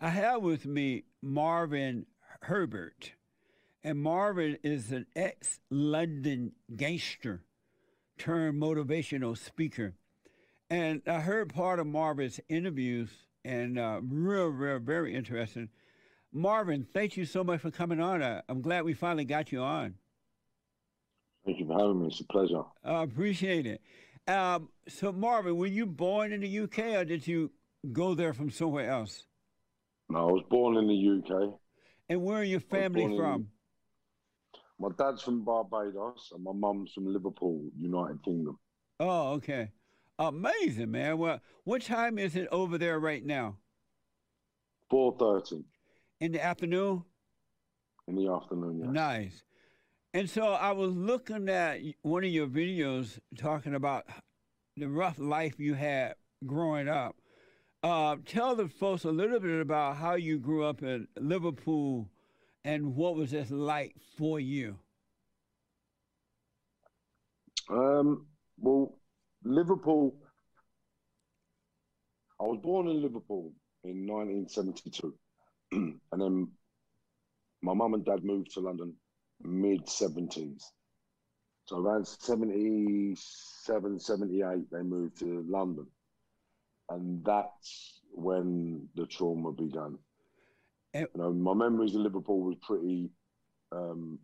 I 0.00 0.10
have 0.10 0.42
with 0.42 0.66
me 0.66 1.04
Marvin 1.22 2.06
Herbert. 2.42 3.12
And 3.82 3.98
Marvin 4.00 4.58
is 4.62 4.92
an 4.92 5.06
ex 5.14 5.60
London 5.70 6.52
gangster 6.76 7.44
turned 8.18 8.60
motivational 8.60 9.38
speaker. 9.38 9.94
And 10.68 11.02
I 11.06 11.20
heard 11.20 11.54
part 11.54 11.78
of 11.78 11.86
Marvin's 11.86 12.40
interviews 12.48 13.10
and 13.44 13.78
uh, 13.78 14.00
real, 14.02 14.48
real, 14.48 14.80
very 14.80 15.14
interesting. 15.14 15.68
Marvin, 16.32 16.86
thank 16.92 17.16
you 17.16 17.24
so 17.24 17.44
much 17.44 17.60
for 17.60 17.70
coming 17.70 18.00
on. 18.00 18.20
Uh, 18.20 18.42
I'm 18.48 18.60
glad 18.60 18.84
we 18.84 18.92
finally 18.92 19.24
got 19.24 19.52
you 19.52 19.60
on. 19.60 19.94
Thank 21.44 21.60
you 21.60 21.66
for 21.66 21.74
having 21.74 22.02
me. 22.02 22.08
It's 22.08 22.20
a 22.20 22.24
pleasure. 22.24 22.64
I 22.84 23.04
appreciate 23.04 23.66
it. 23.66 23.80
Um, 24.28 24.68
so, 24.88 25.12
Marvin, 25.12 25.56
were 25.56 25.66
you 25.66 25.86
born 25.86 26.32
in 26.32 26.40
the 26.40 26.58
UK 26.58 26.78
or 26.96 27.04
did 27.04 27.26
you 27.26 27.52
go 27.92 28.14
there 28.14 28.32
from 28.32 28.50
somewhere 28.50 28.90
else? 28.90 29.24
No, 30.08 30.28
I 30.28 30.32
was 30.32 30.44
born 30.50 30.76
in 30.76 30.86
the 30.86 31.36
UK. 31.36 31.54
And 32.08 32.22
where 32.22 32.38
are 32.38 32.44
your 32.44 32.60
family 32.60 33.16
from? 33.16 33.34
In, 33.34 33.46
my 34.78 34.88
dad's 34.96 35.22
from 35.22 35.44
Barbados 35.44 36.30
and 36.32 36.44
my 36.44 36.52
mum's 36.52 36.92
from 36.92 37.12
Liverpool, 37.12 37.64
United 37.76 38.22
Kingdom. 38.22 38.58
Oh, 39.00 39.32
okay. 39.32 39.72
Amazing, 40.18 40.90
man. 40.90 41.18
Well, 41.18 41.40
what 41.64 41.82
time 41.82 42.18
is 42.18 42.36
it 42.36 42.48
over 42.52 42.78
there 42.78 42.98
right 42.98 43.24
now? 43.24 43.56
Four 44.88 45.16
thirty. 45.18 45.64
In 46.20 46.32
the 46.32 46.42
afternoon. 46.42 47.02
In 48.08 48.16
the 48.16 48.32
afternoon, 48.32 48.80
yes. 48.80 48.88
Nice. 48.90 49.42
And 50.14 50.30
so 50.30 50.52
I 50.52 50.72
was 50.72 50.92
looking 50.94 51.48
at 51.48 51.80
one 52.02 52.24
of 52.24 52.30
your 52.30 52.46
videos 52.46 53.18
talking 53.36 53.74
about 53.74 54.06
the 54.76 54.88
rough 54.88 55.18
life 55.18 55.58
you 55.58 55.74
had 55.74 56.14
growing 56.46 56.88
up. 56.88 57.16
Uh, 57.82 58.16
tell 58.26 58.56
the 58.56 58.68
folks 58.68 59.04
a 59.04 59.10
little 59.10 59.38
bit 59.38 59.60
about 59.60 59.96
how 59.96 60.14
you 60.14 60.38
grew 60.38 60.64
up 60.64 60.82
in 60.82 61.06
Liverpool 61.18 62.08
and 62.64 62.96
what 62.96 63.14
was 63.14 63.30
this 63.30 63.50
like 63.50 63.94
for 64.16 64.40
you? 64.40 64.76
Um, 67.68 68.26
well, 68.58 68.98
Liverpool. 69.44 70.14
I 72.40 72.44
was 72.44 72.58
born 72.62 72.88
in 72.88 73.00
Liverpool 73.02 73.52
in 73.84 74.06
1972, 74.06 75.14
and 75.72 76.00
then 76.12 76.48
my 77.62 77.72
mum 77.72 77.94
and 77.94 78.04
dad 78.04 78.24
moved 78.24 78.52
to 78.54 78.60
London 78.60 78.94
mid 79.42 79.86
70s. 79.86 80.62
So 81.66 81.78
around 81.78 82.06
77, 82.06 83.98
78, 83.98 84.70
they 84.70 84.82
moved 84.82 85.18
to 85.20 85.44
London. 85.48 85.86
And 86.88 87.24
that's 87.24 88.00
when 88.12 88.88
the 88.94 89.06
trauma 89.06 89.52
began. 89.52 89.98
You 90.94 91.08
know, 91.14 91.32
my 91.32 91.52
memories 91.52 91.94
of 91.94 92.00
Liverpool 92.02 92.40
was 92.40 92.56
pretty 92.62 93.10
um, 93.72 94.18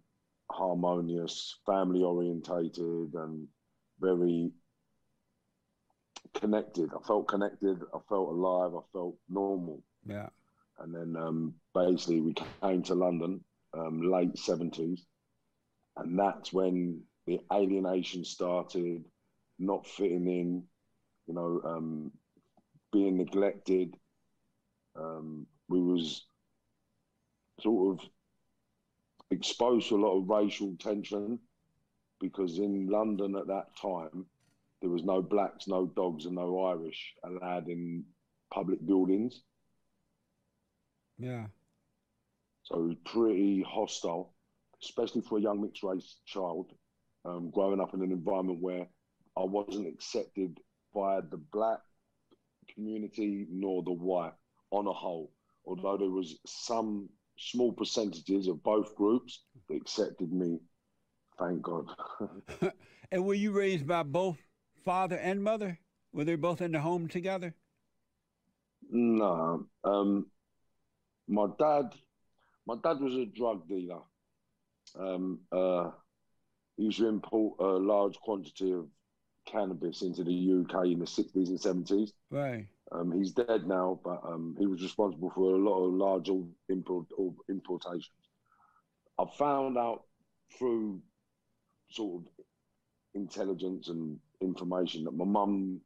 harmonious, 0.50 1.58
family 1.66 2.02
orientated, 2.02 3.14
and 3.14 3.46
very 4.00 4.52
connected. 6.34 6.90
I 6.94 7.06
felt 7.06 7.28
connected. 7.28 7.82
I 7.94 7.98
felt 8.08 8.28
alive. 8.30 8.72
I 8.74 8.80
felt 8.92 9.16
normal. 9.28 9.82
Yeah. 10.06 10.28
And 10.78 10.94
then 10.94 11.16
um, 11.16 11.54
basically 11.74 12.20
we 12.20 12.34
came 12.62 12.82
to 12.84 12.94
London, 12.94 13.44
um, 13.74 14.00
late 14.10 14.38
seventies, 14.38 15.04
and 15.96 16.18
that's 16.18 16.52
when 16.52 17.02
the 17.26 17.40
alienation 17.52 18.24
started, 18.24 19.04
not 19.58 19.86
fitting 19.86 20.26
in, 20.26 20.64
you 21.26 21.34
know, 21.34 21.60
um, 21.64 22.10
being 22.92 23.16
neglected. 23.16 23.96
Um, 24.94 25.46
we 25.68 25.80
was 25.80 26.26
sort 27.60 27.98
of 27.98 28.06
exposed 29.30 29.88
to 29.88 29.96
a 29.96 30.04
lot 30.04 30.18
of 30.18 30.28
racial 30.28 30.76
tension 30.78 31.38
because 32.20 32.58
in 32.58 32.86
London 32.88 33.34
at 33.36 33.46
that 33.48 33.76
time 33.80 34.26
there 34.80 34.90
was 34.90 35.04
no 35.04 35.22
blacks, 35.22 35.68
no 35.68 35.86
dogs, 35.86 36.26
and 36.26 36.34
no 36.34 36.64
Irish 36.64 37.14
allowed 37.24 37.68
in 37.68 38.04
public 38.52 38.84
buildings. 38.84 39.42
Yeah. 41.18 41.46
So 42.64 42.76
it 42.76 42.88
was 42.88 42.96
pretty 43.04 43.64
hostile, 43.66 44.34
especially 44.82 45.22
for 45.22 45.38
a 45.38 45.40
young 45.40 45.62
mixed 45.62 45.82
race 45.82 46.16
child, 46.26 46.72
um, 47.24 47.50
growing 47.50 47.80
up 47.80 47.94
in 47.94 48.02
an 48.02 48.10
environment 48.10 48.60
where 48.60 48.86
I 49.36 49.44
wasn't 49.44 49.86
accepted 49.86 50.58
by 50.94 51.20
the 51.20 51.40
black 51.52 51.78
community 52.74 53.46
nor 53.50 53.82
the 53.82 53.92
white 53.92 54.32
on 54.70 54.86
a 54.86 54.92
whole. 54.92 55.32
Although 55.64 55.96
there 55.96 56.10
was 56.10 56.38
some 56.46 57.08
small 57.38 57.72
percentages 57.72 58.48
of 58.48 58.62
both 58.62 58.94
groups 58.96 59.42
that 59.68 59.76
accepted 59.76 60.32
me. 60.32 60.60
Thank 61.38 61.62
God. 61.62 61.86
and 63.12 63.24
were 63.24 63.34
you 63.34 63.52
raised 63.52 63.86
by 63.86 64.02
both 64.02 64.38
father 64.84 65.16
and 65.16 65.42
mother? 65.42 65.78
Were 66.12 66.24
they 66.24 66.36
both 66.36 66.60
in 66.60 66.72
the 66.72 66.80
home 66.80 67.08
together? 67.08 67.54
No. 68.90 69.66
Um, 69.84 70.26
my 71.28 71.46
dad, 71.58 71.94
my 72.66 72.74
dad 72.82 73.00
was 73.00 73.14
a 73.14 73.26
drug 73.26 73.66
dealer. 73.68 74.00
Um, 74.98 75.40
uh, 75.50 75.90
he 76.76 76.84
used 76.84 76.98
to 76.98 77.08
import 77.08 77.54
a 77.60 77.64
large 77.64 78.16
quantity 78.18 78.72
of 78.72 78.86
cannabis 79.52 80.02
into 80.02 80.24
the 80.24 80.32
UK 80.32 80.86
in 80.86 80.98
the 80.98 81.04
60s 81.04 81.48
and 81.48 81.86
70s. 81.86 82.12
Right. 82.30 82.66
Um, 82.90 83.12
he's 83.12 83.32
dead 83.32 83.66
now, 83.66 84.00
but 84.04 84.20
um, 84.24 84.56
he 84.58 84.66
was 84.66 84.82
responsible 84.82 85.30
for 85.30 85.54
a 85.54 85.58
lot 85.58 85.86
of 85.86 85.94
large 85.94 86.30
import, 86.68 87.06
importations. 87.48 88.10
I 89.18 89.24
found 89.38 89.78
out 89.78 90.04
through 90.58 91.00
sort 91.90 92.22
of 92.22 92.44
intelligence 93.14 93.88
and 93.88 94.18
information 94.40 95.04
that 95.04 95.12
my 95.14 95.24
mum, 95.24 95.80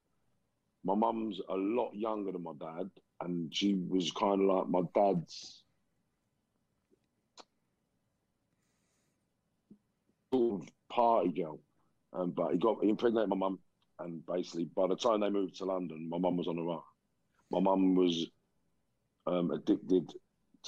my 0.84 0.94
mum's 0.94 1.41
a 1.48 1.54
lot 1.54 1.93
younger 1.94 2.33
than 2.33 2.43
my 2.43 2.53
dad, 2.59 2.91
and 3.21 3.54
she 3.54 3.75
was 3.75 4.10
kind 4.12 4.41
of 4.41 4.47
like 4.48 4.69
my 4.69 4.83
dad's 4.94 5.62
sort 10.33 10.62
of 10.62 10.69
party 10.88 11.33
girl. 11.33 11.60
Um, 12.16 12.31
but 12.31 12.53
he 12.53 12.59
got 12.59 12.78
he 12.82 12.88
impregnated 12.88 13.28
my 13.28 13.37
mum, 13.37 13.59
and 13.99 14.25
basically 14.27 14.65
by 14.77 14.87
the 14.87 14.97
time 14.97 15.21
they 15.21 15.31
moved 15.31 15.56
to 15.56 15.65
London, 15.65 16.09
my 16.09 16.19
mum 16.19 16.37
was 16.37 16.49
on 16.49 16.56
her 16.56 16.62
own. 16.62 16.81
My 17.50 17.60
mum 17.60 17.94
was 17.94 18.27
um, 19.27 19.50
addicted 19.50 20.10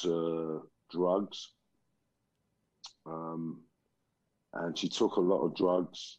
to 0.03 0.69
drugs, 0.91 1.53
um, 3.06 3.62
and 4.53 4.76
she 4.76 4.88
took 4.88 5.16
a 5.16 5.20
lot 5.20 5.44
of 5.44 5.56
drugs, 5.56 6.19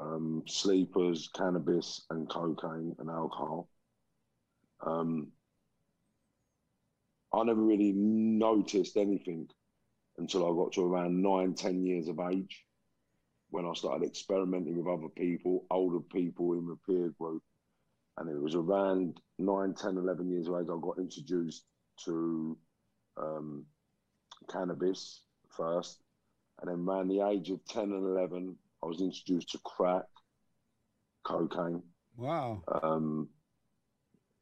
um, 0.00 0.42
sleepers, 0.46 1.30
cannabis, 1.34 2.04
and 2.10 2.28
cocaine 2.28 2.94
and 2.98 3.08
alcohol. 3.08 3.68
Um, 4.86 5.28
I 7.32 7.42
never 7.44 7.62
really 7.62 7.92
noticed 7.92 8.96
anything 8.96 9.48
until 10.18 10.46
I 10.46 10.54
got 10.54 10.72
to 10.74 10.84
around 10.84 11.20
nine, 11.20 11.54
ten 11.54 11.84
years 11.84 12.08
of 12.08 12.20
age, 12.20 12.64
when 13.54 13.66
I 13.66 13.72
started 13.74 14.04
experimenting 14.04 14.76
with 14.76 14.92
other 14.92 15.08
people, 15.08 15.64
older 15.70 16.00
people 16.00 16.54
in 16.54 16.66
the 16.66 16.76
peer 16.84 17.10
group, 17.20 17.40
and 18.18 18.28
it 18.28 18.42
was 18.42 18.56
around 18.56 19.20
9, 19.38 19.74
10, 19.74 19.96
11 19.96 20.28
years 20.28 20.48
of 20.48 20.54
age 20.56 20.66
I 20.68 20.80
got 20.80 20.98
introduced 20.98 21.62
to 22.04 22.58
um, 23.16 23.64
cannabis 24.50 25.22
first, 25.50 26.02
and 26.60 26.68
then 26.68 26.84
around 26.84 27.06
the 27.06 27.20
age 27.20 27.48
of 27.50 27.64
10 27.66 27.84
and 27.84 28.04
11, 28.04 28.56
I 28.82 28.86
was 28.86 29.00
introduced 29.00 29.50
to 29.50 29.58
crack, 29.58 30.02
cocaine. 31.22 31.80
Wow. 32.16 32.64
Um, 32.82 33.28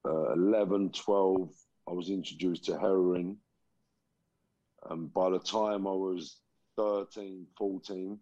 uh, 0.06 0.32
11, 0.32 0.92
12, 0.92 1.50
I 1.86 1.92
was 1.92 2.08
introduced 2.08 2.64
to 2.64 2.78
heroin. 2.78 3.36
And 4.88 5.12
by 5.12 5.28
the 5.28 5.38
time 5.38 5.87
I 5.87 5.92
was 5.92 6.38
13, 6.78 7.46
14, 7.58 8.19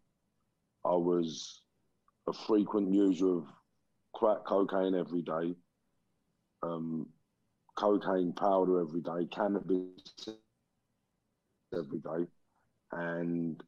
I 0.84 0.94
was 0.94 1.62
a 2.28 2.32
frequent 2.32 2.92
user 2.92 3.38
of 3.38 3.44
crack 4.14 4.44
cocaine 4.46 4.94
every 4.94 5.22
day, 5.22 5.54
um, 6.62 7.06
cocaine 7.76 8.32
powder 8.32 8.80
every 8.80 9.00
day, 9.00 9.26
cannabis 9.30 10.28
every 11.74 11.98
day, 11.98 12.26
and 12.92 13.62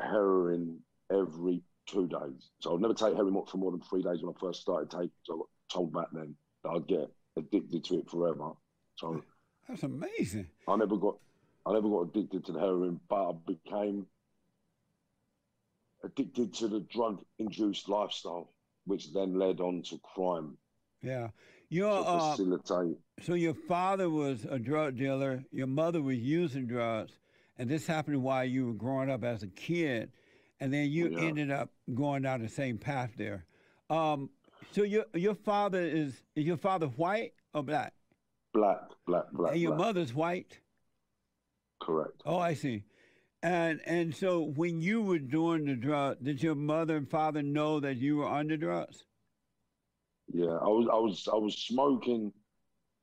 heroin 0.00 0.78
every 1.12 1.62
two 1.86 2.06
days. 2.06 2.50
So 2.60 2.74
I'd 2.74 2.80
never 2.80 2.94
take 2.94 3.14
heroin 3.14 3.44
for 3.46 3.58
more 3.58 3.70
than 3.70 3.80
three 3.80 4.02
days 4.02 4.22
when 4.22 4.34
I 4.34 4.40
first 4.40 4.60
started 4.60 4.90
taking. 4.90 5.10
So 5.24 5.34
I 5.34 5.36
got 5.38 5.48
told 5.72 5.92
back 5.92 6.08
then 6.12 6.34
that 6.64 6.70
I'd 6.70 6.86
get 6.88 7.10
addicted 7.36 7.84
to 7.84 7.98
it 8.00 8.10
forever. 8.10 8.50
So 8.96 9.22
that's 9.68 9.82
amazing. 9.82 10.48
I 10.68 10.76
never 10.76 10.96
got, 10.96 11.18
I 11.64 11.72
never 11.72 11.88
got 11.88 12.08
addicted 12.08 12.44
to 12.46 12.52
the 12.52 12.60
heroin, 12.60 13.00
but 13.08 13.30
I 13.30 13.32
became 13.46 14.06
addicted 16.06 16.54
to 16.54 16.68
the 16.68 16.80
drug-induced 16.80 17.88
lifestyle 17.88 18.50
which 18.86 19.12
then 19.12 19.38
led 19.38 19.60
on 19.60 19.82
to 19.82 19.98
crime. 19.98 20.56
Yeah. 21.02 21.28
Your 21.68 22.04
uh, 22.06 22.36
so 23.20 23.34
your 23.34 23.54
father 23.54 24.08
was 24.08 24.46
a 24.48 24.58
drug 24.58 24.96
dealer. 24.96 25.42
Your 25.50 25.66
mother 25.66 26.00
was 26.00 26.18
using 26.18 26.66
drugs, 26.68 27.12
and 27.58 27.68
this 27.68 27.86
happened 27.86 28.22
while 28.22 28.44
you 28.44 28.66
were 28.68 28.72
growing 28.74 29.10
up 29.10 29.24
as 29.24 29.42
a 29.42 29.48
kid, 29.48 30.12
and 30.60 30.72
then 30.72 30.88
you 30.90 31.08
Yeah. 31.10 31.22
ended 31.22 31.50
up 31.50 31.70
going 31.92 32.22
down 32.22 32.40
the 32.40 32.48
same 32.48 32.78
path 32.78 33.10
there. 33.16 33.44
Um, 33.90 34.30
so 34.70 34.84
your 34.84 35.06
your 35.14 35.34
father 35.34 35.80
is 35.82 36.22
is 36.36 36.44
your 36.46 36.56
father 36.56 36.86
white 36.86 37.32
or 37.52 37.64
black? 37.64 37.92
Black, 38.54 38.82
black, 39.06 39.24
black. 39.32 39.52
and 39.52 39.60
your 39.60 39.72
black. 39.74 39.86
mother's 39.86 40.14
white. 40.14 40.60
Correct. 41.80 42.22
Oh, 42.24 42.38
I 42.38 42.54
see. 42.54 42.84
And 43.46 43.80
and 43.86 44.12
so 44.12 44.42
when 44.56 44.80
you 44.80 45.02
were 45.02 45.20
doing 45.20 45.66
the 45.66 45.76
drug, 45.76 46.16
did 46.20 46.42
your 46.42 46.56
mother 46.56 46.96
and 46.96 47.08
father 47.08 47.44
know 47.44 47.78
that 47.78 47.96
you 47.96 48.16
were 48.16 48.26
under 48.26 48.56
drugs? 48.56 49.04
Yeah, 50.34 50.46
I 50.46 50.66
was, 50.66 50.88
I 50.92 50.96
was, 50.96 51.28
I 51.32 51.36
was 51.36 51.56
smoking 51.56 52.32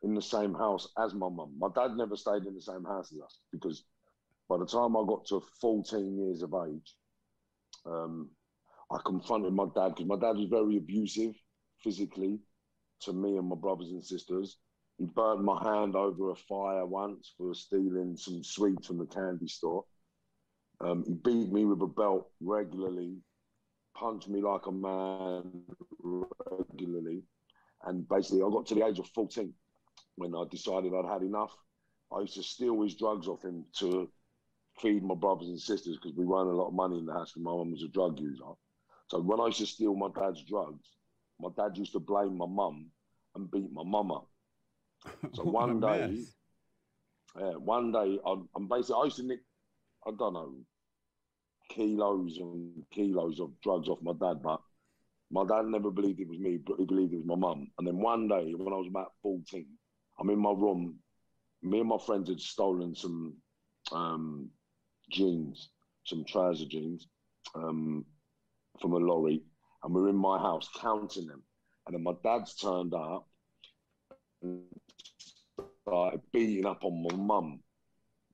in 0.02 0.14
the 0.14 0.22
same 0.22 0.54
house 0.54 0.90
as 0.98 1.14
my 1.14 1.30
mum. 1.30 1.54
My 1.58 1.70
dad 1.74 1.96
never 1.96 2.18
stayed 2.18 2.46
in 2.46 2.56
the 2.56 2.62
same 2.62 2.84
house 2.84 3.10
as 3.14 3.22
us 3.22 3.40
because 3.54 3.86
by 4.50 4.58
the 4.58 4.66
time 4.66 4.98
I 4.98 5.06
got 5.08 5.26
to 5.28 5.42
14 5.62 6.18
years 6.18 6.42
of 6.42 6.54
age, 6.68 6.94
um, 7.86 8.30
I 8.92 8.98
confronted 9.06 9.54
my 9.54 9.68
dad 9.74 9.96
because 9.96 10.08
my 10.08 10.20
dad 10.20 10.36
was 10.36 10.50
very 10.50 10.76
abusive 10.76 11.36
physically 11.82 12.42
to 13.04 13.14
me 13.14 13.38
and 13.38 13.48
my 13.48 13.56
brothers 13.56 13.92
and 13.92 14.04
sisters. 14.04 14.58
He 14.98 15.06
burned 15.06 15.46
my 15.46 15.64
hand 15.64 15.96
over 15.96 16.32
a 16.32 16.36
fire 16.36 16.86
once 16.86 17.34
for 17.38 17.56
stealing 17.56 18.18
some 18.18 18.44
sweets 18.44 18.88
from 18.88 18.98
the 18.98 19.06
candy 19.06 19.48
store. 19.48 19.86
Um, 20.84 21.04
he 21.08 21.14
beat 21.14 21.52
me 21.52 21.66
with 21.66 21.82
a 21.82 21.88
belt 21.88 22.30
regularly, 22.42 23.18
punched 23.96 24.28
me 24.28 24.42
like 24.42 24.66
a 24.66 24.72
man 24.72 25.64
regularly. 26.00 27.24
And 27.86 28.08
basically, 28.08 28.42
I 28.42 28.50
got 28.50 28.66
to 28.68 28.76
the 28.76 28.86
age 28.86 29.00
of 29.00 29.08
14 29.10 29.54
when 30.16 30.36
I 30.36 30.44
decided 30.50 30.94
I'd 30.94 31.12
had 31.12 31.22
enough. 31.22 31.56
I 32.16 32.22
used 32.22 32.36
to 32.36 32.44
steal 32.44 32.82
his 32.82 32.96
drugs 32.96 33.28
off 33.28 33.44
him 33.44 33.66
to 33.80 34.10
feed 34.80 35.04
my 35.04 35.16
brothers 35.16 35.50
and 35.50 35.60
sisters 35.60 35.98
because 35.98 36.18
we 36.18 36.26
weren't 36.26 36.50
a 36.50 36.56
lot 36.56 36.68
of 36.68 36.74
money 36.74 36.98
in 37.00 37.06
the 37.06 37.14
house 37.14 37.32
because 37.32 37.44
my 37.44 37.52
mum 37.52 37.72
was 37.72 37.84
a 37.84 37.88
drug 37.90 38.20
user. 38.20 38.44
So 39.08 39.20
when 39.22 39.40
I 39.40 39.48
used 39.48 39.60
to 39.60 39.66
steal 39.66 39.96
my 39.96 40.10
dad's 40.16 40.44
drugs, 40.44 40.88
my 41.40 41.50
dad 41.56 41.78
used 41.78 41.94
to 41.94 42.00
blame 42.00 42.38
my 42.38 42.48
mum 42.48 42.90
and 43.36 43.50
beat 43.50 43.72
my 43.72 43.84
mum 43.84 44.12
up. 44.12 44.28
So 45.34 45.44
one 45.44 45.80
day, 45.80 46.24
yeah, 47.40 47.54
one 47.54 47.92
day, 47.92 48.20
I'm, 48.26 48.48
I'm 48.56 48.68
basically, 48.68 48.96
I 49.02 49.04
used 49.06 49.18
to 49.18 49.24
nick, 49.24 49.40
I 50.08 50.12
don't 50.18 50.34
know, 50.34 50.54
kilos 51.74 52.38
and 52.40 52.84
kilos 52.92 53.40
of 53.40 53.52
drugs 53.62 53.90
off 53.90 54.00
my 54.02 54.14
dad, 54.14 54.42
but 54.42 54.62
my 55.32 55.46
dad 55.46 55.66
never 55.66 55.90
believed 55.90 56.20
it 56.20 56.30
was 56.30 56.40
me, 56.40 56.58
but 56.58 56.78
he 56.78 56.86
believed 56.86 57.14
it 57.14 57.18
was 57.18 57.26
my 57.26 57.36
mum. 57.36 57.68
And 57.78 57.88
then 57.88 57.98
one 57.98 58.28
day, 58.28 58.54
when 58.56 58.74
I 58.74 58.78
was 58.78 58.88
about 58.88 59.14
14, 59.24 59.66
I'm 60.20 60.30
in 60.30 60.40
my 60.40 60.52
room. 60.52 61.00
Me 61.64 61.80
and 61.80 61.90
my 61.90 61.98
friends 62.06 62.30
had 62.30 62.40
stolen 62.40 62.94
some 62.94 63.36
um, 63.92 64.50
jeans, 65.10 65.70
some 66.06 66.24
trouser 66.26 66.66
jeans 66.66 67.08
um, 67.56 68.06
from 68.80 68.94
a 68.94 68.98
lorry, 68.98 69.42
and 69.84 69.94
we 69.94 70.02
we're 70.02 70.10
in 70.10 70.16
my 70.16 70.38
house 70.38 70.70
counting 70.80 71.28
them. 71.28 71.42
And 71.88 71.96
then 71.96 72.04
my 72.04 72.14
dad's 72.24 72.56
turned 72.56 72.94
up 72.94 73.28
and 74.42 74.62
started 75.88 76.22
beating 76.32 76.66
up 76.66 76.84
on 76.84 77.04
my 77.10 77.16
mum 77.16 77.63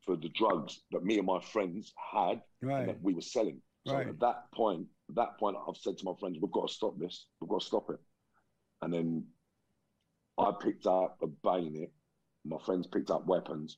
for 0.09 0.15
the 0.15 0.29
drugs 0.29 0.81
that 0.89 1.03
me 1.03 1.19
and 1.19 1.27
my 1.27 1.39
friends 1.39 1.93
had 2.11 2.41
and 2.61 2.69
Right. 2.69 2.87
that 2.87 3.01
we 3.03 3.13
were 3.13 3.21
selling. 3.21 3.61
So 3.85 3.93
Right. 3.93 4.07
at 4.07 4.19
that 4.21 4.51
point, 4.51 4.89
at 5.07 5.15
that 5.15 5.37
point, 5.37 5.55
I've 5.55 5.77
said 5.77 5.99
to 5.99 6.05
my 6.05 6.15
friends, 6.15 6.39
"We've 6.41 6.51
got 6.51 6.67
to 6.67 6.73
stop 6.73 6.97
this. 6.97 7.27
We've 7.39 7.49
got 7.49 7.61
to 7.61 7.65
stop 7.67 7.91
it." 7.91 7.99
And 8.81 8.91
then 8.91 9.31
I 10.39 10.51
picked 10.51 10.87
up 10.87 11.21
a 11.21 11.27
bayonet. 11.27 11.93
My 12.43 12.57
friends 12.57 12.87
picked 12.87 13.11
up 13.11 13.27
weapons, 13.27 13.77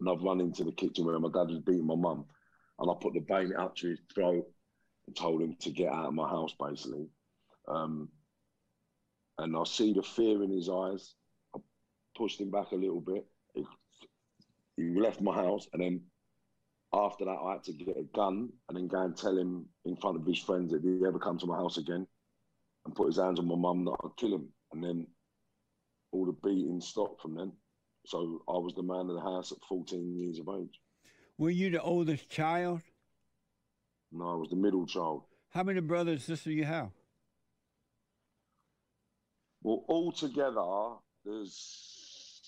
and 0.00 0.10
I've 0.10 0.24
run 0.24 0.40
into 0.40 0.64
the 0.64 0.72
kitchen 0.72 1.04
where 1.06 1.20
my 1.20 1.28
dad 1.30 1.48
was 1.48 1.60
beating 1.60 1.86
my 1.86 1.94
mum, 1.94 2.28
and 2.80 2.90
I 2.90 2.94
put 2.94 3.14
the 3.14 3.20
bayonet 3.20 3.60
up 3.60 3.76
to 3.76 3.90
his 3.90 4.00
throat 4.12 4.52
and 5.06 5.14
told 5.14 5.42
him 5.42 5.54
to 5.58 5.70
get 5.70 5.92
out 5.92 6.06
of 6.06 6.14
my 6.14 6.28
house, 6.28 6.54
basically. 6.54 7.08
Um, 7.68 8.10
and 9.38 9.56
I 9.56 9.62
see 9.62 9.92
the 9.92 10.02
fear 10.02 10.42
in 10.42 10.50
his 10.50 10.68
eyes. 10.68 11.14
I 11.54 11.60
pushed 12.16 12.40
him 12.40 12.50
back 12.50 12.72
a 12.72 12.76
little 12.76 13.00
bit. 13.00 13.30
He, 14.76 15.00
left 15.00 15.20
my 15.20 15.34
house, 15.34 15.66
and 15.72 15.82
then 15.82 16.02
after 16.92 17.24
that, 17.24 17.38
I 17.42 17.52
had 17.52 17.64
to 17.64 17.72
get 17.72 17.96
a 17.96 18.04
gun 18.14 18.50
and 18.68 18.76
then 18.76 18.88
go 18.88 19.02
and 19.02 19.16
tell 19.16 19.36
him 19.36 19.66
in 19.84 19.96
front 19.96 20.16
of 20.16 20.26
his 20.26 20.38
friends 20.38 20.72
that 20.72 20.84
if 20.84 21.00
he 21.00 21.06
ever 21.06 21.18
come 21.18 21.38
to 21.38 21.46
my 21.46 21.56
house 21.56 21.78
again 21.78 22.06
and 22.84 22.94
put 22.94 23.06
his 23.06 23.18
hands 23.18 23.38
on 23.38 23.48
my 23.48 23.56
mum, 23.56 23.84
that 23.84 23.96
I'd 24.04 24.16
kill 24.16 24.34
him. 24.34 24.48
And 24.72 24.82
then 24.82 25.06
all 26.12 26.26
the 26.26 26.32
beating 26.32 26.80
stopped 26.80 27.22
from 27.22 27.34
then. 27.34 27.52
So 28.06 28.42
I 28.48 28.52
was 28.52 28.74
the 28.74 28.82
man 28.82 29.10
of 29.10 29.14
the 29.14 29.20
house 29.20 29.50
at 29.52 29.58
14 29.68 30.16
years 30.16 30.38
of 30.38 30.48
age. 30.60 30.80
Were 31.38 31.50
you 31.50 31.70
the 31.70 31.82
oldest 31.82 32.28
child? 32.30 32.82
No, 34.12 34.30
I 34.30 34.34
was 34.34 34.48
the 34.48 34.56
middle 34.56 34.86
child. 34.86 35.24
How 35.50 35.62
many 35.62 35.80
brothers 35.80 36.14
and 36.14 36.22
sisters 36.22 36.54
you 36.54 36.64
have? 36.64 36.90
Well, 39.62 39.84
all 39.88 40.12
together, 40.12 41.00
there's 41.24 41.95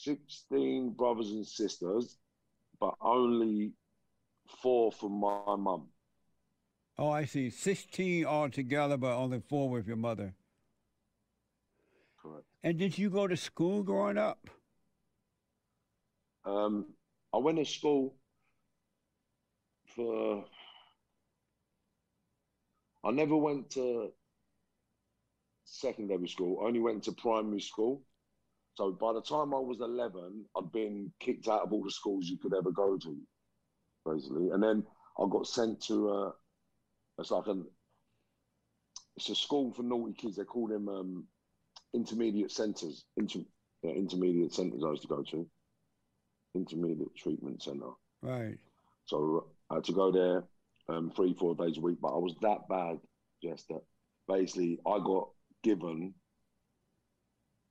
16 0.03 0.91
brothers 0.91 1.31
and 1.31 1.47
sisters, 1.47 2.19
but 2.81 2.95
only 3.01 3.73
four 4.63 4.93
from 4.93 5.13
my 5.13 5.57
mum. 5.57 5.89
Oh, 6.99 7.11
I 7.11 7.27
see. 7.27 7.51
Sixteen 7.51 8.25
altogether, 8.25 8.97
but 8.97 9.15
only 9.15 9.41
four 9.49 9.71
with 9.71 9.87
your 9.87 9.97
mother. 9.97 10.35
Correct. 12.21 12.45
And 12.65 12.77
did 12.77 12.99
you 12.99 13.09
go 13.09 13.29
to 13.29 13.37
school 13.37 13.85
growing 13.85 14.19
up? 14.19 14.51
Um, 16.45 16.87
I 17.33 17.39
went 17.39 17.59
to 17.59 17.65
school 17.65 18.17
for. 19.95 20.45
I 23.05 23.13
never 23.13 23.37
went 23.37 23.71
to 23.71 24.11
secondary 25.65 26.27
school. 26.27 26.59
I 26.63 26.67
only 26.67 26.81
went 26.81 27.05
to 27.05 27.13
primary 27.13 27.61
school. 27.61 28.03
So 28.79 28.93
by 28.93 29.13
the 29.13 29.21
time 29.21 29.53
I 29.53 29.59
was 29.59 29.81
11, 29.81 30.45
I'd 30.57 30.73
been 30.73 31.11
kicked 31.19 31.49
out 31.49 31.63
of 31.63 31.73
all 31.73 31.83
the 31.83 31.91
schools 31.91 32.27
you 32.27 32.39
could 32.39 32.55
ever 32.55 32.71
go 32.71 32.97
to, 32.97 33.17
basically. 34.07 34.51
And 34.51 34.63
then 34.63 34.85
I 35.19 35.25
got 35.29 35.49
sent 35.49 35.83
to 35.87 36.09
a, 36.11 36.33
it's 37.19 37.33
like 37.33 37.49
an, 37.49 37.67
it's 39.17 39.31
a 39.31 39.35
school 39.35 39.73
for 39.73 39.83
naughty 39.83 40.13
kids. 40.13 40.37
They 40.37 40.45
call 40.45 40.69
them 40.69 40.89
um, 40.89 41.27
intermediate 41.93 42.53
centres. 42.53 43.05
Inter, 43.17 43.41
yeah, 43.83 43.91
intermediate 43.91 44.55
centres 44.55 44.85
I 44.87 44.91
used 44.91 45.03
to 45.03 45.09
go 45.09 45.25
to. 45.25 45.45
Intermediate 46.55 47.17
treatment 47.17 47.61
centre. 47.61 47.91
Right. 48.23 48.59
So 49.07 49.49
I 49.71 49.75
had 49.75 49.85
to 49.87 49.93
go 49.93 50.13
there 50.13 50.45
um, 50.89 51.11
three, 51.17 51.35
four 51.35 51.57
days 51.57 51.79
a 51.79 51.81
week. 51.81 51.99
But 52.01 52.15
I 52.15 52.19
was 52.19 52.37
that 52.43 52.69
bad, 52.69 53.01
just 53.43 53.67
that 53.71 53.83
basically 54.29 54.79
I 54.87 55.01
got 55.05 55.31
given 55.65 56.15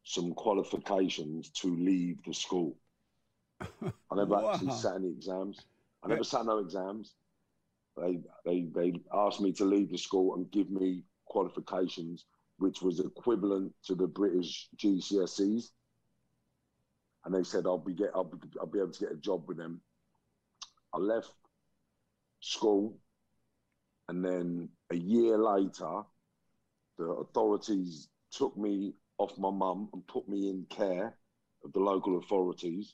some 0.07 0.33
qualifications 0.33 1.49
to 1.49 1.75
leave 1.75 2.17
the 2.25 2.33
school. 2.33 2.77
I 3.61 4.15
never 4.15 4.35
actually 4.53 4.71
sat 4.71 4.95
any 4.95 5.09
exams. 5.09 5.59
I 6.01 6.07
never 6.07 6.23
sat 6.23 6.45
no 6.45 6.59
exams. 6.59 7.15
They, 7.97 8.19
they 8.45 8.61
they 8.73 8.93
asked 9.13 9.41
me 9.41 9.51
to 9.53 9.65
leave 9.65 9.91
the 9.91 9.97
school 9.97 10.35
and 10.35 10.49
give 10.49 10.69
me 10.69 11.03
qualifications, 11.25 12.23
which 12.57 12.81
was 12.81 13.01
equivalent 13.01 13.73
to 13.87 13.95
the 13.95 14.07
British 14.07 14.69
GCSEs. 14.77 15.71
And 17.25 17.35
they 17.35 17.43
said 17.43 17.65
I'll 17.65 17.77
be 17.77 17.93
get 17.93 18.11
I'll 18.15 18.23
be, 18.23 18.37
I'll 18.61 18.67
be 18.67 18.79
able 18.79 18.91
to 18.91 18.99
get 18.99 19.11
a 19.11 19.17
job 19.17 19.45
with 19.45 19.57
them. 19.57 19.81
I 20.93 20.99
left 20.99 21.33
school, 22.39 22.97
and 24.07 24.23
then 24.23 24.69
a 24.89 24.95
year 24.95 25.37
later, 25.37 26.03
the 26.97 27.03
authorities 27.03 28.07
took 28.31 28.55
me 28.55 28.93
off 29.17 29.37
my 29.37 29.51
mum 29.51 29.89
and 29.93 30.05
put 30.07 30.27
me 30.27 30.49
in 30.49 30.65
care 30.69 31.15
of 31.63 31.73
the 31.73 31.79
local 31.79 32.17
authorities. 32.17 32.93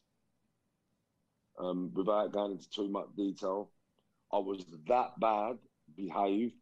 Um, 1.60 1.92
without 1.94 2.32
going 2.34 2.54
into 2.54 2.70
too 2.70 2.90
much 2.90 3.08
detail, 3.16 3.72
I 4.32 4.38
was 4.38 4.66
that 4.88 5.20
bad 5.20 5.58
behaved 5.96 6.56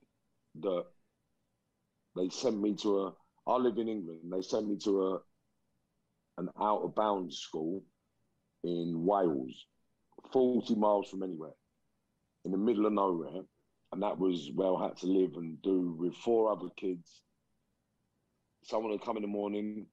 that 0.60 0.86
they 2.16 2.30
sent 2.30 2.62
me 2.62 2.76
to 2.76 3.00
a. 3.00 3.14
I 3.48 3.56
live 3.56 3.78
in 3.78 3.88
England. 3.88 4.32
They 4.32 4.42
sent 4.42 4.68
me 4.68 4.78
to 4.84 5.08
a 5.08 5.20
an 6.38 6.50
out 6.60 6.82
of 6.82 6.96
bounds 6.96 7.38
school 7.38 7.84
in 8.64 9.06
Wales, 9.06 9.66
forty 10.32 10.76
miles 10.76 11.10
from 11.10 11.24
anywhere, 11.24 11.56
in 12.44 12.52
the 12.52 12.58
middle 12.58 12.86
of 12.86 12.94
nowhere, 12.94 13.44
and 13.94 14.04
that 14.04 14.20
was 14.20 14.50
where 14.54 14.76
I 14.76 14.88
had 14.88 14.98
to 14.98 15.08
live 15.08 15.36
and 15.36 15.62
do 15.62 15.96
with 15.98 16.16
four 16.16 16.52
other 16.52 16.70
kids. 16.76 17.22
Someone 18.64 18.92
would 18.92 19.04
come 19.04 19.18
in 19.18 19.24
the 19.24 19.28
morning, 19.28 19.88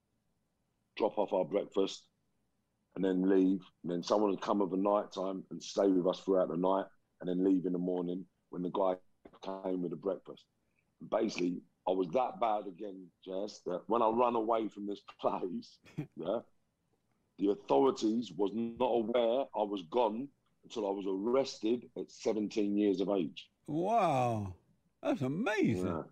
drop 0.97 1.19
off 1.19 1.33
our 1.33 1.45
breakfast, 1.45 2.05
and 2.97 3.05
then 3.05 3.29
leave. 3.29 3.61
And 3.83 3.93
then 3.93 4.03
someone 4.03 4.31
would 4.31 4.41
come 4.41 4.61
over 4.61 4.77
night 4.77 5.13
time 5.13 5.45
and 5.51 5.63
stay 5.63 5.87
with 5.89 6.07
us 6.07 6.21
throughout 6.21 6.49
the 6.49 6.57
night, 6.57 6.87
and 7.21 7.29
then 7.29 7.45
leave 7.45 7.67
in 7.67 7.73
the 7.73 7.79
morning 7.79 8.25
when 8.51 8.63
the 8.63 8.71
guy 8.71 8.95
came 9.43 9.83
with 9.83 9.91
the 9.91 9.97
breakfast. 9.97 10.45
Basically, 11.11 11.61
I 11.87 11.93
was 11.93 12.09
that 12.09 12.41
bad 12.41 12.67
again, 12.67 13.07
Jess, 13.25 13.61
that 13.67 13.83
when 13.87 14.03
I 14.03 14.11
ran 14.11 14.35
away 14.35 14.69
from 14.69 14.87
this 14.87 15.01
place, 15.21 15.79
yeah, 16.17 16.41
the 17.39 17.51
authorities 17.51 18.33
was 18.37 18.51
not 18.55 18.87
aware 18.87 19.45
I 19.57 19.63
was 19.63 19.83
gone 19.91 20.29
until 20.65 20.87
I 20.87 20.91
was 20.91 21.07
arrested 21.09 21.85
at 21.97 22.11
17 22.11 22.77
years 22.77 23.01
of 23.01 23.09
age. 23.11 23.49
Wow, 23.67 24.55
that's 25.03 25.23
amazing. 25.23 25.87
Yeah. 25.87 26.03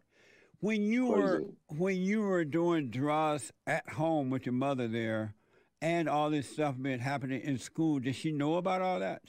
When 0.61 0.83
you 0.83 1.07
were 1.07 1.43
when 1.69 1.97
you 1.97 2.23
were 2.23 2.45
doing 2.45 2.91
drugs 2.91 3.53
at 3.67 3.89
home 3.91 4.31
with 4.31 4.47
your 4.47 4.55
mother 4.55 4.89
there, 4.89 5.35
and 5.83 6.09
all 6.09 6.31
this 6.31 6.51
stuff 6.51 6.77
been 6.79 7.01
happening 7.01 7.43
in 7.43 7.59
school, 7.59 7.99
did 8.01 8.15
she 8.17 8.33
know 8.33 8.57
about 8.57 8.81
all 8.83 9.01
that? 9.01 9.23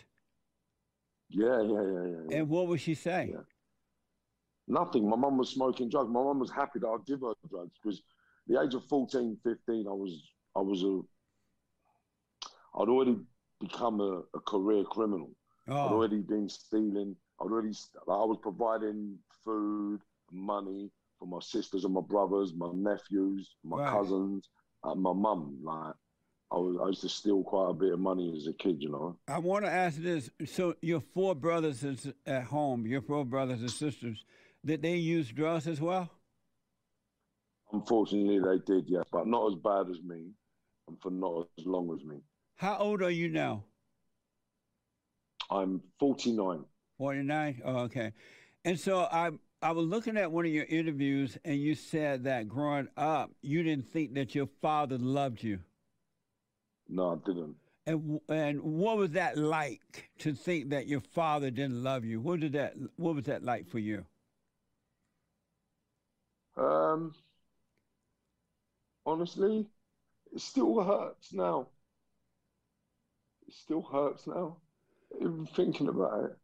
Yeah, 1.29 1.61
yeah, 1.61 1.81
yeah, 1.81 2.05
yeah. 2.05 2.21
yeah. 2.29 2.37
And 2.37 2.49
what 2.49 2.67
would 2.67 2.79
she 2.79 2.95
say? 2.95 3.31
Yeah. 3.33 3.41
Nothing. 4.67 5.09
My 5.09 5.15
mum 5.15 5.37
was 5.37 5.49
smoking 5.49 5.89
drugs. 5.89 6.09
My 6.09 6.21
mum 6.23 6.39
was 6.39 6.51
happy 6.51 6.79
that 6.79 6.87
I'd 6.87 7.05
give 7.05 7.21
her 7.21 7.33
drugs 7.49 7.71
because 7.81 8.01
the 8.47 8.61
age 8.61 8.73
of 8.73 8.85
14, 8.85 9.37
15, 9.43 9.87
I 9.87 9.91
was 9.91 10.31
I 10.55 10.59
was 10.61 10.83
a 10.83 11.01
I'd 12.79 12.89
already 12.89 13.17
become 13.59 13.99
a, 14.01 14.21
a 14.35 14.39
career 14.41 14.83
criminal. 14.85 15.31
I'd 15.67 15.73
Oh, 15.73 15.89
already 15.95 16.19
been 16.19 16.47
stealing. 16.49 17.15
I'd 17.41 17.45
already 17.45 17.73
I 18.07 18.23
was 18.25 18.37
providing 18.41 19.17
food, 19.43 20.01
money 20.31 20.91
for 21.19 21.27
my 21.27 21.39
sisters 21.41 21.85
and 21.85 21.93
my 21.93 22.01
brothers, 22.01 22.53
my 22.55 22.71
nephews, 22.73 23.55
my 23.63 23.77
Right. 23.77 23.91
cousins, 23.91 24.49
and 24.83 25.01
my 25.01 25.13
mum. 25.13 25.59
Like 25.63 25.93
I 26.51 26.55
was, 26.55 26.77
I 26.83 26.87
used 26.87 27.01
to 27.01 27.09
steal 27.09 27.43
quite 27.43 27.69
a 27.69 27.73
bit 27.73 27.93
of 27.93 27.99
money 27.99 28.33
as 28.35 28.47
a 28.47 28.53
kid, 28.53 28.81
you 28.81 28.89
know. 28.89 29.17
I 29.27 29.39
want 29.39 29.65
to 29.65 29.71
ask 29.71 29.97
this. 29.97 30.29
So 30.45 30.75
your 30.81 31.01
four 31.01 31.35
brothers 31.35 31.83
is 31.83 32.11
at 32.25 32.43
home, 32.43 32.85
your 32.85 33.01
four 33.01 33.25
brothers 33.25 33.61
and 33.61 33.71
sisters, 33.71 34.23
did 34.65 34.81
they 34.81 34.95
use 34.95 35.29
drugs 35.31 35.67
as 35.67 35.81
well? 35.81 36.09
Unfortunately, 37.73 38.39
they 38.39 38.59
did, 38.65 38.85
yes, 38.87 39.03
but 39.11 39.27
not 39.27 39.51
as 39.51 39.55
bad 39.55 39.89
as 39.89 40.01
me, 40.01 40.31
and 40.87 40.97
for 41.01 41.11
not 41.11 41.47
as 41.59 41.65
long 41.65 41.93
as 41.93 42.05
me. 42.05 42.17
How 42.55 42.77
old 42.77 43.01
are 43.01 43.11
you 43.11 43.27
now? 43.29 43.65
I'm 45.49 45.81
49. 45.99 46.63
49? 46.97 47.61
Oh, 47.65 47.75
okay. 47.79 48.13
And 48.65 48.79
so 48.79 49.01
I 49.11 49.31
I 49.61 49.71
was 49.71 49.85
looking 49.87 50.17
at 50.17 50.31
one 50.31 50.45
of 50.45 50.51
your 50.51 50.65
interviews 50.65 51.37
and 51.43 51.57
you 51.59 51.75
said 51.75 52.23
that 52.25 52.47
growing 52.47 52.87
up 52.95 53.31
you 53.41 53.63
didn't 53.63 53.91
think 53.91 54.13
that 54.13 54.35
your 54.35 54.47
father 54.61 54.97
loved 54.97 55.43
you. 55.43 55.59
No, 56.89 57.13
I 57.13 57.15
didn't. 57.25 57.55
And 57.87 58.19
and 58.29 58.61
what 58.61 58.97
was 58.97 59.11
that 59.11 59.37
like 59.37 60.11
to 60.19 60.33
think 60.33 60.69
that 60.69 60.87
your 60.87 60.99
father 61.01 61.49
didn't 61.49 61.83
love 61.83 62.05
you? 62.05 62.19
What 62.19 62.41
did 62.41 62.51
that 62.53 62.75
what 62.97 63.15
was 63.15 63.25
that 63.25 63.43
like 63.43 63.67
for 63.67 63.79
you? 63.79 64.05
Um, 66.57 67.13
honestly, 69.05 69.65
it 70.33 70.41
still 70.41 70.81
hurts 70.83 71.33
now. 71.33 71.67
It 73.47 73.53
still 73.55 73.81
hurts 73.81 74.27
now, 74.27 74.57
even 75.19 75.45
thinking 75.47 75.87
about 75.87 76.25
it. 76.25 76.37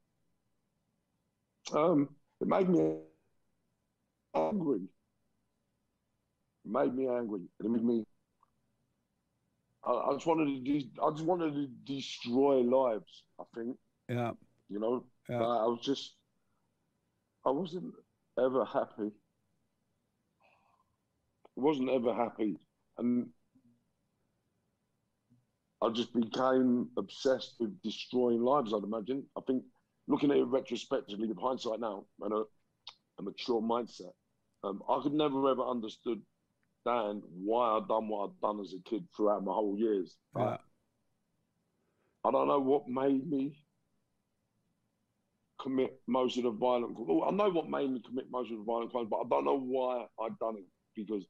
Um, 1.73 2.15
it 2.43 2.49
made 2.49 2.69
me 2.69 2.97
angry. 4.35 4.81
It 6.65 6.71
made 6.71 6.93
me 6.95 7.07
angry. 7.07 7.41
It 7.59 7.69
made 7.69 7.83
me. 7.83 8.05
I, 9.85 9.91
I 9.91 10.13
just 10.13 10.27
wanted 10.27 10.47
to. 10.47 10.61
De- 10.61 10.91
I 11.01 11.11
just 11.11 11.25
wanted 11.25 11.53
to 11.55 11.67
destroy 11.93 12.57
lives. 12.61 13.23
I 13.39 13.43
think 13.55 13.77
Yeah. 14.09 14.31
you 14.69 14.79
know. 14.79 15.05
Yeah. 15.29 15.41
Uh, 15.41 15.65
I 15.65 15.67
was 15.67 15.81
just. 15.83 16.15
I 17.45 17.51
wasn't 17.51 17.93
ever 18.39 18.65
happy. 18.65 19.11
wasn't 21.55 21.89
ever 21.89 22.13
happy, 22.13 22.57
and 22.97 23.27
I 25.81 25.89
just 25.89 26.13
became 26.13 26.89
obsessed 26.97 27.55
with 27.59 27.81
destroying 27.83 28.41
lives. 28.41 28.73
I'd 28.73 28.83
imagine. 28.83 29.23
I 29.37 29.41
think 29.47 29.63
looking 30.07 30.31
at 30.31 30.37
it 30.37 30.45
retrospectively 30.45 31.27
with 31.27 31.39
hindsight 31.39 31.79
now 31.79 32.05
and 32.21 32.33
a, 32.33 32.43
a 33.19 33.21
mature 33.23 33.61
mindset, 33.61 34.13
um, 34.63 34.81
I 34.89 34.99
could 35.01 35.13
never 35.13 35.49
ever 35.49 35.63
understood 35.63 36.21
Dan 36.85 37.21
why 37.33 37.77
I'd 37.77 37.87
done 37.87 38.07
what 38.07 38.29
I'd 38.29 38.41
done 38.41 38.59
as 38.59 38.73
a 38.73 38.89
kid 38.89 39.07
throughout 39.15 39.43
my 39.43 39.53
whole 39.53 39.77
years. 39.77 40.15
Yeah. 40.35 40.43
Like, 40.43 40.59
I 42.25 42.31
don't 42.31 42.47
know 42.47 42.59
what 42.59 42.87
made 42.87 43.29
me 43.29 43.57
commit 45.61 45.99
most 46.07 46.37
of 46.37 46.43
the 46.43 46.51
violent. 46.51 46.95
Well, 46.97 47.27
I 47.27 47.31
know 47.31 47.49
what 47.49 47.69
made 47.69 47.91
me 47.91 48.01
commit 48.05 48.25
most 48.31 48.51
of 48.51 48.57
the 48.57 48.63
violent 48.63 48.91
crimes, 48.91 49.07
but 49.09 49.17
I 49.17 49.29
don't 49.29 49.45
know 49.45 49.59
why 49.59 50.05
I'd 50.21 50.39
done 50.39 50.57
it 50.57 50.65
because 50.95 51.25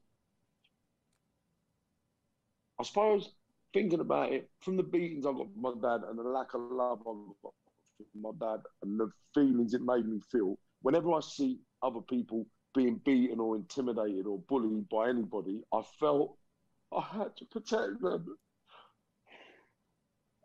I 2.78 2.82
suppose 2.82 3.30
thinking 3.72 4.00
about 4.00 4.32
it, 4.32 4.48
from 4.60 4.76
the 4.76 4.82
beatings 4.82 5.26
I 5.26 5.32
got 5.32 5.52
from 5.52 5.62
my 5.62 5.72
dad 5.80 6.02
and 6.08 6.18
the 6.18 6.22
lack 6.22 6.54
of 6.54 6.60
love 6.70 7.00
I 7.00 7.12
got 7.42 7.54
from 7.96 8.22
my 8.22 8.30
dad 8.38 8.60
and 8.82 8.98
the 8.98 9.10
feelings 9.34 9.74
it 9.74 9.82
made 9.82 10.06
me 10.06 10.20
feel, 10.30 10.58
whenever 10.82 11.12
I 11.12 11.20
see 11.20 11.58
other 11.82 12.00
people 12.00 12.46
being 12.74 13.00
beaten 13.04 13.40
or 13.40 13.56
intimidated 13.56 14.26
or 14.26 14.38
bullied 14.48 14.88
by 14.88 15.08
anybody, 15.08 15.60
I 15.72 15.82
felt 16.00 16.36
I 16.96 17.02
had 17.02 17.36
to 17.36 17.44
protect 17.46 18.00
them. 18.00 18.36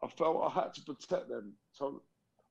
I 0.03 0.07
felt 0.07 0.51
I 0.55 0.61
had 0.61 0.73
to 0.75 0.81
protect 0.81 1.29
them. 1.29 1.53
So, 1.73 2.03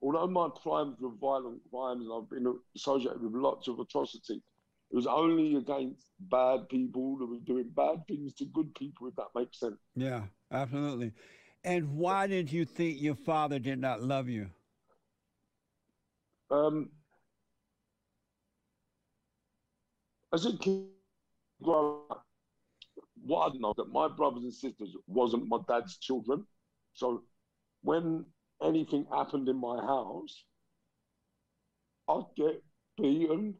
although 0.03 0.27
my 0.27 0.49
crimes 0.49 0.97
were 1.01 1.11
violent 1.21 1.61
crimes 1.71 2.05
and 2.05 2.13
I've 2.13 2.29
been 2.29 2.55
associated 2.77 3.23
with 3.23 3.33
lots 3.35 3.69
of 3.69 3.79
atrocities, 3.79 4.43
it 4.91 4.97
was 4.97 5.07
only 5.07 5.57
against 5.57 6.07
bad 6.21 6.69
people 6.69 7.19
that 7.19 7.27
were 7.27 7.41
doing 7.45 7.71
bad 7.75 8.07
things 8.07 8.35
to 8.35 8.47
good 8.47 8.75
people, 8.75 9.07
if 9.09 9.17
that 9.17 9.29
makes 9.35 9.61
sense. 9.61 9.77
Yeah, 9.95 10.23
absolutely. 10.51 11.13
And 11.65 11.97
why 11.97 12.27
did 12.27 12.51
you 12.51 12.65
think 12.65 13.01
your 13.01 13.15
father 13.15 13.59
did 13.59 13.79
not 13.79 14.03
love 14.03 14.29
you? 14.29 14.49
Um, 16.51 16.91
as 20.33 20.47
a 20.47 20.57
kid, 20.59 20.87
up, 21.67 22.27
what 23.23 23.53
I 23.53 23.59
know 23.59 23.75
that 23.77 23.93
my 23.93 24.09
brothers 24.09 24.45
and 24.45 24.55
sisters 24.55 24.95
wasn't 25.07 25.49
my 25.49 25.59
dad's 25.69 25.99
children. 25.99 26.45
So 26.95 27.23
when 27.83 28.25
anything 28.63 29.07
happened 29.13 29.49
in 29.49 29.57
my 29.57 29.77
house, 29.77 30.45
I'd 32.09 32.25
get 32.37 32.63
beaten, 32.97 33.55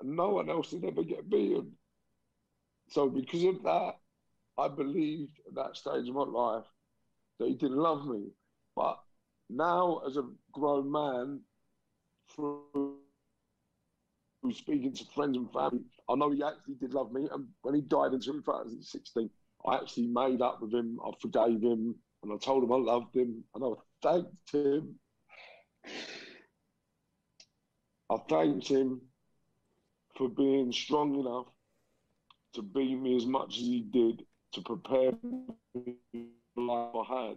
and 0.00 0.16
no 0.16 0.30
one 0.30 0.48
else 0.48 0.72
would 0.72 0.84
ever 0.84 1.02
get 1.02 1.28
beaten. 1.28 1.72
So 2.88 3.08
because 3.08 3.44
of 3.44 3.62
that, 3.64 3.94
I 4.56 4.68
believed 4.68 5.38
at 5.46 5.54
that 5.56 5.76
stage 5.76 6.08
of 6.08 6.14
my 6.14 6.22
life 6.24 6.64
that 7.38 7.48
he 7.48 7.54
didn't 7.54 7.76
love 7.76 8.06
me. 8.06 8.28
But 8.76 8.98
now, 9.50 10.00
as 10.06 10.16
a 10.16 10.24
grown 10.52 10.90
man, 10.90 11.40
through 12.34 12.96
speaking 14.52 14.92
to 14.92 15.04
friends 15.14 15.36
and 15.36 15.50
family, 15.52 15.80
I 16.08 16.14
know 16.16 16.30
he 16.30 16.42
actually 16.42 16.74
did 16.74 16.94
love 16.94 17.12
me. 17.12 17.28
And 17.32 17.46
when 17.62 17.74
he 17.74 17.80
died 17.80 18.12
in 18.12 18.20
2016, 18.20 19.30
I 19.66 19.76
actually 19.76 20.08
made 20.08 20.42
up 20.42 20.60
with 20.60 20.72
him. 20.72 20.98
I 21.04 21.10
forgave 21.20 21.62
him, 21.62 21.94
and 22.22 22.32
I 22.32 22.36
told 22.36 22.64
him 22.64 22.72
I 22.72 22.76
loved 22.76 23.14
him, 23.16 23.42
and 23.54 23.64
I 23.64 23.68
thanked 24.02 24.52
him. 24.52 24.94
I 28.10 28.16
thanked 28.28 28.68
him 28.68 29.00
for 30.16 30.28
being 30.28 30.72
strong 30.72 31.18
enough 31.18 31.46
to 32.54 32.62
beat 32.62 33.00
me 33.00 33.16
as 33.16 33.26
much 33.26 33.56
as 33.56 33.64
he 33.64 33.80
did 33.80 34.22
to 34.52 34.60
prepare 34.60 35.12
me 35.74 36.26
life 36.56 36.94
I 36.94 37.26
had. 37.26 37.36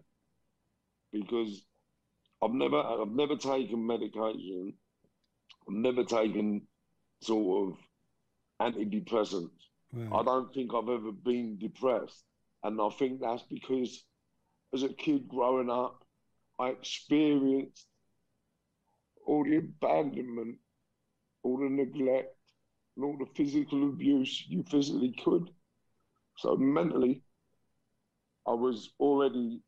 Because 1.11 1.63
I've 2.43 2.51
never, 2.51 2.77
I've 2.77 3.07
never 3.09 3.35
taken 3.35 3.87
medication. 3.87 4.73
I've 5.67 5.75
never 5.75 6.03
taken 6.03 6.61
sort 7.21 7.73
of 8.59 8.73
antidepressants. 8.73 9.51
I 10.11 10.23
don't 10.23 10.53
think 10.53 10.71
I've 10.73 10.89
ever 10.89 11.11
been 11.11 11.57
depressed. 11.57 12.23
And 12.63 12.79
I 12.81 12.89
think 12.89 13.21
that's 13.21 13.43
because 13.43 14.03
as 14.73 14.83
a 14.83 14.89
kid 14.89 15.27
growing 15.27 15.69
up, 15.69 16.03
I 16.59 16.69
experienced 16.69 17.87
all 19.25 19.43
the 19.43 19.57
abandonment, 19.57 20.57
all 21.43 21.57
the 21.57 21.69
neglect, 21.69 22.35
and 22.95 23.05
all 23.05 23.17
the 23.17 23.27
physical 23.35 23.83
abuse 23.83 24.45
you 24.47 24.63
physically 24.63 25.15
could. 25.23 25.49
So 26.37 26.55
mentally, 26.55 27.23
I 28.47 28.51
was 28.53 28.91
already 28.99 29.61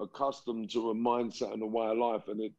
accustomed 0.00 0.70
to 0.70 0.90
a 0.90 0.94
mindset 0.94 1.52
and 1.52 1.62
a 1.62 1.66
way 1.66 1.86
of 1.86 1.98
life. 1.98 2.22
And 2.28 2.40
it, 2.40 2.52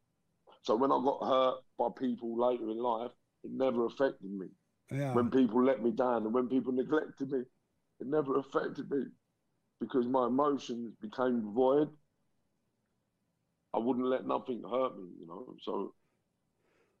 so 0.62 0.76
when 0.76 0.92
I 0.92 1.00
got 1.02 1.24
hurt 1.26 1.56
by 1.78 1.88
people 1.98 2.36
later 2.38 2.70
in 2.70 2.78
life, 2.78 3.10
it 3.44 3.50
never 3.50 3.86
affected 3.86 4.30
me 4.30 4.46
Yeah. 4.90 5.14
when 5.14 5.30
people 5.30 5.62
let 5.62 5.82
me 5.82 5.90
down 5.90 6.24
and 6.24 6.32
when 6.32 6.48
people 6.48 6.72
neglected 6.72 7.32
me, 7.32 7.40
it 8.00 8.06
never 8.06 8.38
affected 8.38 8.90
me 8.90 9.04
because 9.80 10.06
my 10.06 10.26
emotions 10.26 10.94
became 11.00 11.52
void. 11.52 11.88
I 13.74 13.78
wouldn't 13.78 14.06
let 14.06 14.26
nothing 14.26 14.62
hurt 14.62 14.96
me, 14.98 15.08
you 15.18 15.26
know. 15.26 15.56
So 15.62 15.94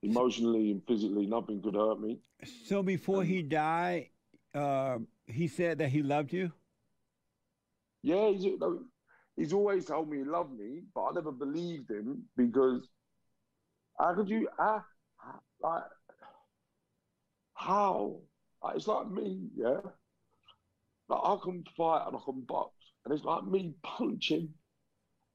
Emotionally 0.04 0.72
and 0.72 0.82
physically, 0.88 1.26
nothing 1.26 1.62
could 1.62 1.76
hurt 1.76 2.00
me. 2.00 2.18
So 2.64 2.82
before 2.82 3.22
he 3.22 3.40
died, 3.40 4.08
uh, 4.52 4.98
he 5.26 5.46
said 5.46 5.78
that 5.78 5.90
he 5.90 6.02
loved 6.02 6.32
you. 6.32 6.50
Yeah, 8.02 8.30
he's, 8.30 8.44
he's 9.36 9.52
always 9.52 9.84
told 9.84 10.10
me 10.10 10.18
he 10.18 10.24
loved 10.24 10.58
me, 10.58 10.80
but 10.92 11.02
I 11.04 11.10
never 11.14 11.30
believed 11.30 11.88
him 11.88 12.24
because 12.36 12.88
how 14.02 14.14
could 14.14 14.28
you, 14.28 14.48
ah, 14.58 14.84
like, 15.62 15.84
how? 17.54 18.16
Like, 18.62 18.76
it's 18.76 18.88
like 18.88 19.08
me, 19.08 19.48
yeah? 19.56 19.78
Like, 21.08 21.20
I 21.22 21.36
can 21.42 21.64
fight 21.76 22.06
and 22.08 22.16
I 22.16 22.20
can 22.24 22.40
box, 22.40 22.74
and 23.04 23.14
it's 23.14 23.24
like 23.24 23.44
me 23.44 23.74
punching 23.84 24.48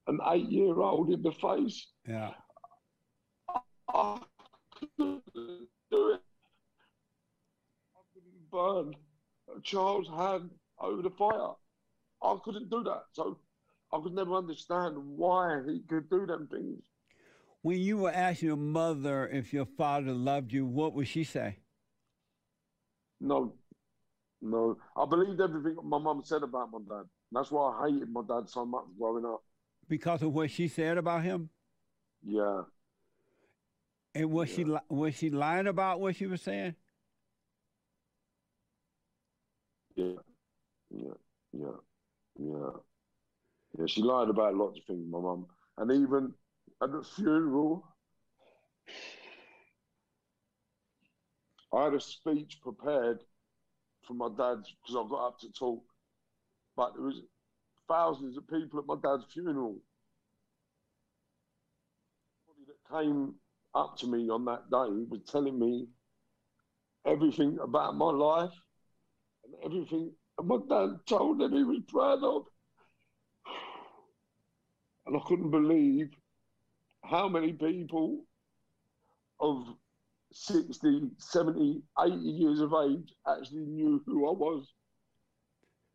an 0.06 0.18
eight 0.30 0.50
year 0.50 0.78
old 0.78 1.10
in 1.10 1.22
the 1.22 1.32
face. 1.32 1.86
Yeah. 2.06 2.32
I 3.88 4.20
couldn't 4.78 5.22
do 5.90 6.10
it. 6.12 6.20
I 7.96 8.02
couldn't 8.12 8.50
burn 8.50 8.94
a 9.56 9.60
child's 9.62 10.08
hand 10.08 10.50
over 10.78 11.00
the 11.00 11.10
fire. 11.10 11.54
I 12.22 12.36
couldn't 12.44 12.68
do 12.68 12.82
that. 12.84 13.04
So 13.12 13.38
I 13.94 14.00
could 14.02 14.12
never 14.12 14.34
understand 14.34 14.96
why 14.98 15.60
he 15.66 15.80
could 15.88 16.10
do 16.10 16.26
them 16.26 16.48
things. 16.50 16.82
When 17.68 17.80
you 17.80 17.98
were 17.98 18.10
asking 18.10 18.48
your 18.48 18.56
mother 18.56 19.28
if 19.28 19.52
your 19.52 19.66
father 19.66 20.12
loved 20.12 20.54
you, 20.54 20.64
what 20.64 20.94
would 20.94 21.06
she 21.06 21.22
say? 21.22 21.58
No, 23.20 23.52
no. 24.40 24.78
I 24.96 25.04
believed 25.04 25.38
everything 25.38 25.76
my 25.84 25.98
mum 25.98 26.22
said 26.24 26.42
about 26.42 26.70
my 26.72 26.78
dad. 26.78 27.04
That's 27.30 27.50
why 27.50 27.72
I 27.72 27.90
hated 27.90 28.10
my 28.10 28.22
dad 28.26 28.48
so 28.48 28.64
much 28.64 28.84
growing 28.98 29.26
up. 29.26 29.42
Because 29.86 30.22
of 30.22 30.32
what 30.32 30.50
she 30.50 30.66
said 30.66 30.96
about 30.96 31.24
him? 31.24 31.50
Yeah. 32.26 32.62
And 34.14 34.30
was 34.30 34.48
she 34.48 34.64
li- 34.64 34.88
was 34.88 35.14
she 35.16 35.28
lying 35.28 35.66
about 35.66 36.00
what 36.00 36.16
she 36.16 36.26
was 36.26 36.40
saying? 36.40 36.74
Yeah, 39.94 40.14
yeah, 40.88 41.18
yeah, 41.52 41.76
yeah. 42.40 42.70
Yeah, 43.78 43.84
she 43.88 44.00
lied 44.00 44.30
about 44.30 44.54
lots 44.54 44.78
of 44.78 44.84
things, 44.86 45.04
my 45.10 45.20
mum. 45.20 45.48
And 45.76 45.92
even 45.92 46.32
at 46.82 46.92
the 46.92 47.02
funeral, 47.02 47.84
I 51.74 51.84
had 51.84 51.94
a 51.94 52.00
speech 52.00 52.58
prepared 52.62 53.18
for 54.06 54.14
my 54.14 54.28
dad's 54.28 54.72
because 54.80 54.96
I 54.96 55.08
got 55.08 55.26
up 55.26 55.38
to 55.40 55.52
talk, 55.52 55.82
but 56.76 56.94
there 56.94 57.04
was 57.04 57.20
thousands 57.88 58.36
of 58.36 58.48
people 58.48 58.78
at 58.78 58.86
my 58.86 58.96
dad's 59.02 59.24
funeral. 59.32 59.76
That 62.66 62.98
came 62.98 63.34
up 63.74 63.96
to 63.98 64.06
me 64.06 64.30
on 64.30 64.44
that 64.46 64.70
day 64.70 65.04
was 65.08 65.20
telling 65.30 65.58
me 65.58 65.88
everything 67.06 67.58
about 67.62 67.96
my 67.96 68.10
life 68.10 68.54
and 69.44 69.54
everything 69.64 70.12
my 70.42 70.58
dad 70.68 70.98
told 71.06 71.42
him 71.42 71.52
he 71.52 71.64
was 71.64 71.80
proud 71.88 72.22
of. 72.22 72.46
And 75.06 75.16
I 75.16 75.20
couldn't 75.26 75.50
believe 75.50 76.10
how 77.04 77.28
many 77.28 77.52
people 77.52 78.24
of 79.40 79.66
60, 80.32 81.10
70, 81.18 81.82
80 82.00 82.14
years 82.16 82.60
of 82.60 82.72
age 82.86 83.12
actually 83.26 83.66
knew 83.66 84.02
who 84.06 84.28
I 84.28 84.32
was. 84.32 84.66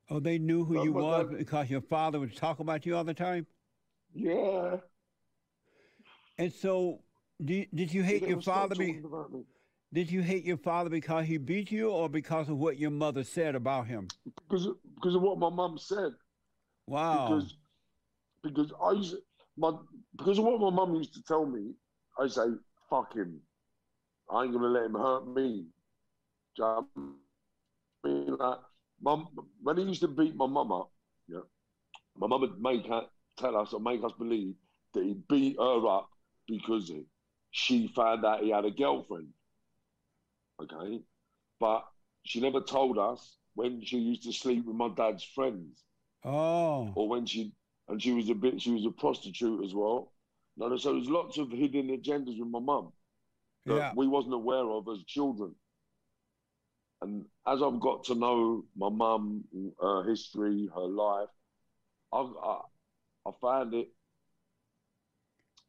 Oh, 0.09 0.19
they 0.19 0.37
knew 0.37 0.65
who 0.65 0.75
Well, 0.75 0.83
you 0.85 0.93
was 0.93 1.27
dad- 1.29 1.37
because 1.37 1.69
your 1.69 1.81
father 1.81 2.19
would 2.19 2.35
talk 2.35 2.59
about 2.59 2.85
you 2.85 2.95
all 2.95 3.03
the 3.03 3.13
time. 3.13 3.45
Yeah. 4.13 4.77
And 6.37 6.51
so, 6.51 7.01
did, 7.43 7.67
did 7.73 7.93
you 7.93 8.03
hate 8.03 8.27
your 8.27 8.41
father? 8.41 8.75
Be, 8.75 8.93
me. 8.93 9.01
did 9.93 10.11
you 10.11 10.21
hate 10.21 10.43
your 10.43 10.57
father 10.57 10.89
because 10.89 11.25
he 11.25 11.37
beat 11.37 11.71
you, 11.71 11.89
or 11.89 12.09
because 12.09 12.49
of 12.49 12.57
what 12.57 12.77
your 12.77 12.91
mother 12.91 13.23
said 13.23 13.55
about 13.55 13.87
him? 13.87 14.07
Because, 14.47 14.67
because 14.95 15.15
of 15.15 15.21
what 15.21 15.37
my 15.39 15.49
mum 15.49 15.77
said. 15.77 16.11
Wow. 16.87 17.27
because 17.29 17.57
because 18.43 18.73
I 18.83 19.17
my 19.57 19.71
because 20.15 20.37
of 20.37 20.45
what 20.45 20.59
my 20.59 20.69
mum 20.69 20.95
used 20.95 21.13
to 21.15 21.23
tell 21.23 21.45
me, 21.45 21.73
I 22.19 22.27
say 22.27 22.47
fuck 22.89 23.15
him. 23.15 23.39
I 24.29 24.43
ain't 24.43 24.53
gonna 24.53 24.67
let 24.67 24.85
him 24.85 24.93
hurt 24.93 25.27
me. 25.27 25.65
You 26.57 26.63
know 26.63 26.87
I 26.95 28.07
mean? 28.07 28.35
Like, 28.37 28.59
mum, 29.01 29.27
when 29.61 29.77
he 29.77 29.83
used 29.83 30.01
to 30.01 30.07
beat 30.07 30.35
my 30.35 30.47
mum 30.47 30.71
up, 30.71 30.91
yeah, 31.27 31.39
my 32.17 32.27
mum 32.27 32.41
would 32.41 32.61
make 32.61 32.85
her 32.87 33.03
tell 33.37 33.57
us 33.57 33.73
or 33.73 33.79
make 33.79 34.03
us 34.03 34.11
believe 34.17 34.55
that 34.93 35.03
he 35.03 35.15
beat 35.29 35.57
her 35.57 35.87
up 35.87 36.09
because 36.47 36.91
she 37.51 37.87
found 37.87 38.25
out 38.25 38.41
he 38.41 38.51
had 38.51 38.65
a 38.65 38.71
girlfriend. 38.71 39.29
Okay, 40.61 41.01
but 41.59 41.83
she 42.23 42.39
never 42.39 42.61
told 42.61 42.97
us 42.97 43.37
when 43.55 43.83
she 43.83 43.97
used 43.97 44.23
to 44.23 44.33
sleep 44.33 44.65
with 44.65 44.75
my 44.75 44.89
dad's 44.95 45.23
friends 45.23 45.83
oh, 46.23 46.91
or 46.95 47.07
when 47.07 47.25
she 47.25 47.53
and 47.87 48.01
she 48.01 48.11
was 48.11 48.29
a 48.29 48.35
bit 48.35 48.61
she 48.61 48.71
was 48.71 48.85
a 48.85 48.91
prostitute 48.91 49.63
as 49.63 49.73
well. 49.73 50.13
No, 50.57 50.75
so 50.77 50.93
there's 50.93 51.09
lots 51.09 51.37
of 51.37 51.51
hidden 51.51 51.87
agendas 51.87 52.39
with 52.39 52.49
my 52.49 52.59
mum 52.59 52.93
that 53.65 53.75
yeah. 53.75 53.91
we 53.95 54.07
wasn't 54.07 54.33
aware 54.33 54.69
of 54.69 54.87
as 54.87 55.03
children. 55.05 55.55
And 57.01 57.25
as 57.47 57.61
I've 57.61 57.79
got 57.79 58.05
to 58.05 58.15
know 58.15 58.63
my 58.77 58.89
mum, 58.89 59.43
her 59.81 60.03
history, 60.03 60.69
her 60.73 60.81
life, 60.81 61.29
I, 62.11 62.19
I 62.19 62.59
I 63.25 63.31
found 63.41 63.73
it 63.73 63.89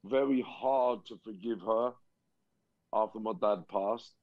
very 0.04 0.44
hard 0.46 1.06
to 1.06 1.18
forgive 1.24 1.60
her 1.62 1.92
after 2.92 3.18
my 3.20 3.32
dad 3.40 3.64
passed. 3.68 4.14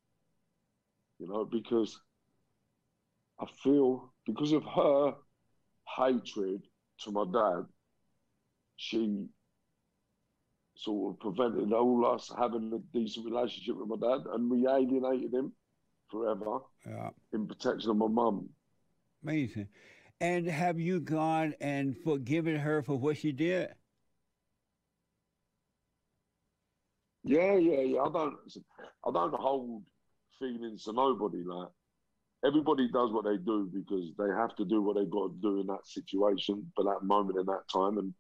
You 1.19 1.27
know, 1.27 1.45
because 1.45 1.99
I 3.39 3.45
feel 3.63 4.13
because 4.25 4.54
of 4.54 4.63
her 4.63 5.15
hatred 5.97 6.62
to 7.01 7.12
my 7.12 7.25
dad, 7.25 7.65
she 8.82 9.28
sort 10.76 11.13
of 11.13 11.20
prevented 11.20 11.72
all 11.72 12.04
us 12.04 12.32
having 12.36 12.74
a 12.74 12.98
decent 12.98 13.28
relationship 13.28 13.76
with 13.78 13.88
my 13.88 13.96
dad, 14.08 14.22
and 14.34 14.50
we 14.50 14.67
alienated 14.67 15.32
him 15.32 15.54
forever 16.10 16.62
Yeah. 16.86 17.12
in 17.32 17.48
protection 17.48 17.91
of 17.91 17.98
my 17.98 18.08
mum. 18.08 18.50
Amazing. 19.22 19.67
And 20.20 20.48
have 20.48 20.80
you 20.80 21.00
gone 21.00 21.54
and 21.62 21.96
forgiven 22.04 22.56
her 22.56 22.82
for 22.82 22.98
what 22.98 23.17
she 23.17 23.32
did? 23.32 23.70
Yeah, 27.24 27.56
yeah, 27.58 27.82
yeah. 27.82 28.02
I 28.02 28.10
don't, 28.12 28.36
I 29.06 29.12
don't 29.12 29.36
hold 29.36 29.84
feelings 30.39 30.86
to 30.86 30.94
nobody. 30.94 31.44
Like 31.44 31.70
everybody 32.44 32.89
does 32.91 33.12
what 33.12 33.26
they 33.26 33.38
do 33.38 33.70
because 33.72 34.12
they 34.17 34.30
have 34.36 34.56
to 34.56 34.65
do 34.65 34.82
what 34.82 34.96
they 34.96 35.06
got 35.06 35.28
to 35.28 35.38
do 35.39 35.60
in 35.62 35.67
that 35.67 35.86
situation 35.86 36.72
for 36.76 36.84
that 36.86 37.04
moment 37.04 37.38
in 37.38 37.46
that 37.46 37.67
time, 37.72 38.00
and 38.00 38.12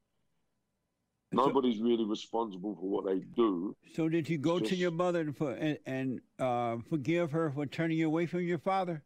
So- 1.33 1.45
nobody's 1.45 1.79
really 1.79 2.03
responsible 2.05 2.75
for 2.75 2.89
what 2.89 3.05
they 3.05 3.19
do. 3.35 3.75
So 3.93 4.09
did 4.09 4.27
you 4.29 4.37
go 4.37 4.59
to 4.59 4.75
your 4.75 4.91
mother 4.91 5.21
and, 5.21 5.35
for, 5.37 5.51
and, 5.53 5.77
and 5.85 6.21
uh, 6.39 6.77
forgive 6.89 7.31
her 7.31 7.51
for 7.51 7.65
turning 7.65 7.97
you 7.97 8.07
away 8.07 8.25
from 8.25 8.41
your 8.41 8.57
father? 8.59 9.03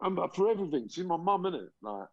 And 0.00 0.16
but 0.16 0.34
for 0.34 0.50
everything, 0.50 0.88
she's 0.88 1.04
my 1.04 1.16
mum, 1.16 1.44
innit? 1.44 1.68
Like 1.80 2.08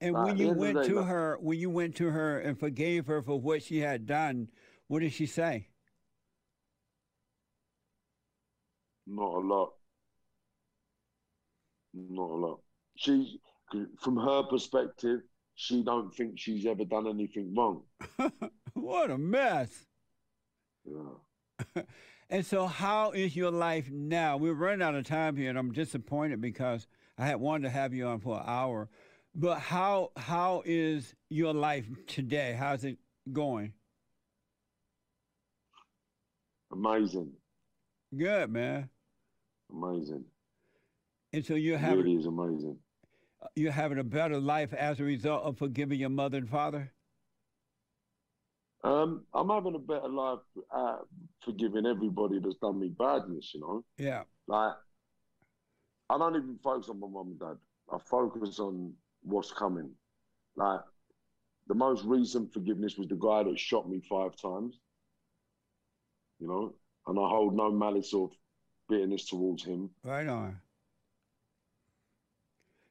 And 0.00 0.14
Right, 0.14 0.24
when 0.26 0.36
you 0.38 0.48
end 0.48 0.50
of 0.52 0.56
the 0.56 0.60
went 0.62 0.76
day, 0.82 0.88
to 0.88 0.94
look- 0.94 1.06
her, 1.06 1.38
when 1.40 1.58
you 1.58 1.68
went 1.68 1.96
to 1.96 2.10
her 2.10 2.38
and 2.38 2.58
forgave 2.58 3.06
her 3.06 3.22
for 3.22 3.38
what 3.38 3.62
she 3.62 3.78
had 3.80 4.06
done, 4.06 4.48
what 4.88 5.00
did 5.00 5.12
she 5.12 5.26
say? 5.26 5.68
not 9.06 9.34
a 9.34 9.38
lot. 9.40 9.72
Not 11.92 12.30
a 12.30 12.34
lot. 12.34 12.60
She, 12.96 13.38
from 14.00 14.16
her 14.16 14.42
perspective, 14.44 15.20
she 15.54 15.82
don't 15.82 16.14
think 16.14 16.38
she's 16.38 16.66
ever 16.66 16.84
done 16.84 17.06
anything 17.06 17.54
wrong. 17.54 17.82
what 18.74 19.10
a 19.10 19.18
mess! 19.18 19.86
Yeah. 20.84 21.82
And 22.30 22.44
so, 22.44 22.66
how 22.66 23.10
is 23.10 23.36
your 23.36 23.50
life 23.50 23.90
now? 23.90 24.38
We're 24.38 24.54
running 24.54 24.82
out 24.82 24.94
of 24.94 25.06
time 25.06 25.36
here, 25.36 25.50
and 25.50 25.58
I'm 25.58 25.72
disappointed 25.72 26.40
because 26.40 26.86
I 27.18 27.26
had 27.26 27.38
wanted 27.38 27.64
to 27.64 27.70
have 27.70 27.92
you 27.92 28.06
on 28.06 28.20
for 28.20 28.38
an 28.38 28.44
hour. 28.46 28.88
But 29.34 29.58
how 29.58 30.10
how 30.16 30.62
is 30.64 31.14
your 31.28 31.52
life 31.52 31.86
today? 32.06 32.56
How's 32.58 32.84
it 32.84 32.98
going? 33.30 33.74
Amazing. 36.72 37.32
Good, 38.16 38.50
man. 38.50 38.88
Amazing. 39.70 40.24
And 41.32 41.44
so 41.44 41.54
you're 41.54 41.78
It 41.78 41.82
really 41.82 42.14
is 42.14 42.26
amazing. 42.26 42.78
You're 43.54 43.72
having 43.72 43.98
a 43.98 44.04
better 44.04 44.38
life 44.38 44.72
as 44.72 45.00
a 45.00 45.04
result 45.04 45.44
of 45.44 45.58
forgiving 45.58 46.00
your 46.00 46.10
mother 46.10 46.38
and 46.38 46.48
father. 46.48 46.92
Um, 48.82 49.24
I'm 49.32 49.48
having 49.48 49.74
a 49.74 49.78
better 49.78 50.08
life 50.08 50.40
uh, 50.70 50.98
forgiving 51.42 51.86
everybody 51.86 52.38
that's 52.38 52.56
done 52.56 52.78
me 52.78 52.88
badness, 52.88 53.52
you 53.54 53.60
know? 53.60 53.84
Yeah, 53.96 54.24
Like, 54.46 54.74
I 56.10 56.18
don't 56.18 56.36
even 56.36 56.58
focus 56.62 56.90
on 56.90 57.00
my 57.00 57.08
mum 57.08 57.28
and 57.28 57.40
dad. 57.40 57.56
I 57.90 57.98
focus 57.98 58.58
on 58.58 58.92
what's 59.22 59.50
coming. 59.50 59.90
Like, 60.54 60.80
the 61.66 61.74
most 61.74 62.04
recent 62.04 62.52
forgiveness 62.52 62.98
was 62.98 63.08
the 63.08 63.16
guy 63.16 63.42
that 63.44 63.58
shot 63.58 63.88
me 63.88 64.02
five 64.06 64.36
times. 64.36 64.78
You 66.40 66.48
know, 66.48 66.74
and 67.06 67.18
I 67.18 67.28
hold 67.28 67.56
no 67.56 67.70
malice 67.70 68.12
or 68.12 68.28
bitterness 68.88 69.26
towards 69.26 69.64
him. 69.64 69.88
Right 70.02 70.28
on. 70.28 70.60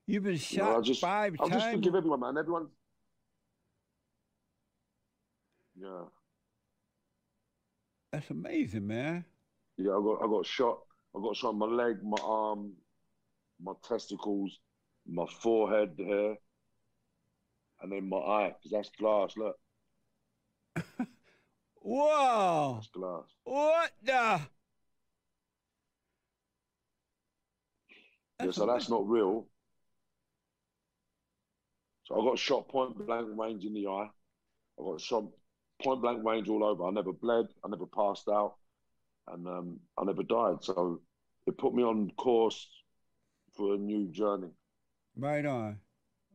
You've 0.08 0.24
been 0.24 0.40
You 0.50 0.62
know, 0.62 0.72
shot 0.72 0.76
I'll 0.76 0.84
five 0.96 1.36
I 1.40 1.50
just 1.50 1.52
times. 1.52 1.72
forgive 1.72 1.96
everyone, 1.96 2.20
man. 2.22 2.38
Everyone. 2.38 2.68
Yeah, 5.76 6.06
That's 8.12 8.30
amazing, 8.30 8.88
man. 8.88 9.26
yeah. 9.78 9.92
I 9.92 10.02
got, 10.02 10.24
I 10.24 10.28
got 10.28 10.46
shot. 10.46 10.80
I 11.16 11.20
got 11.22 11.36
shot 11.36 11.52
in 11.52 11.60
my 11.60 11.66
leg, 11.68 11.98
my 12.04 12.18
arm, 12.24 12.74
my 13.62 13.74
testicles, 13.88 14.60
my 15.08 15.26
forehead 15.42 15.96
hair, 15.98 16.36
and 17.82 17.92
then 17.92 18.10
my 18.10 18.18
eye, 18.18 18.56
because 18.58 18.72
that's 18.72 18.90
glass. 19.00 19.34
Look, 19.38 19.56
Whoa! 21.82 22.74
that's 22.76 22.88
glass. 22.88 23.26
What 23.44 23.92
the? 24.04 24.42
yeah, 28.40 28.52
so 28.52 28.66
that's 28.66 28.90
not 28.90 29.08
real. 29.08 29.48
So 32.06 32.20
I 32.20 32.26
got 32.26 32.40
shot 32.40 32.68
point 32.68 33.06
blank 33.06 33.28
range 33.38 33.66
in 33.66 33.74
the 33.74 33.88
eye. 33.88 34.10
I 34.80 34.84
got 34.84 35.02
shot 35.02 35.26
point 35.82 36.02
blank 36.02 36.24
range 36.24 36.50
all 36.50 36.64
over. 36.64 36.86
I 36.86 36.92
never 36.92 37.14
bled. 37.14 37.48
I 37.64 37.70
never 37.70 37.86
passed 37.86 38.28
out, 38.28 38.56
and 39.28 39.48
um, 39.48 39.80
I 39.98 40.04
never 40.04 40.24
died. 40.24 40.58
So 40.62 41.02
it 41.48 41.58
put 41.58 41.74
me 41.74 41.84
on 41.84 42.12
course 42.18 42.68
for 43.56 43.76
a 43.76 43.78
new 43.78 44.08
journey. 44.08 44.50
Right 45.16 45.46
on. 45.46 45.80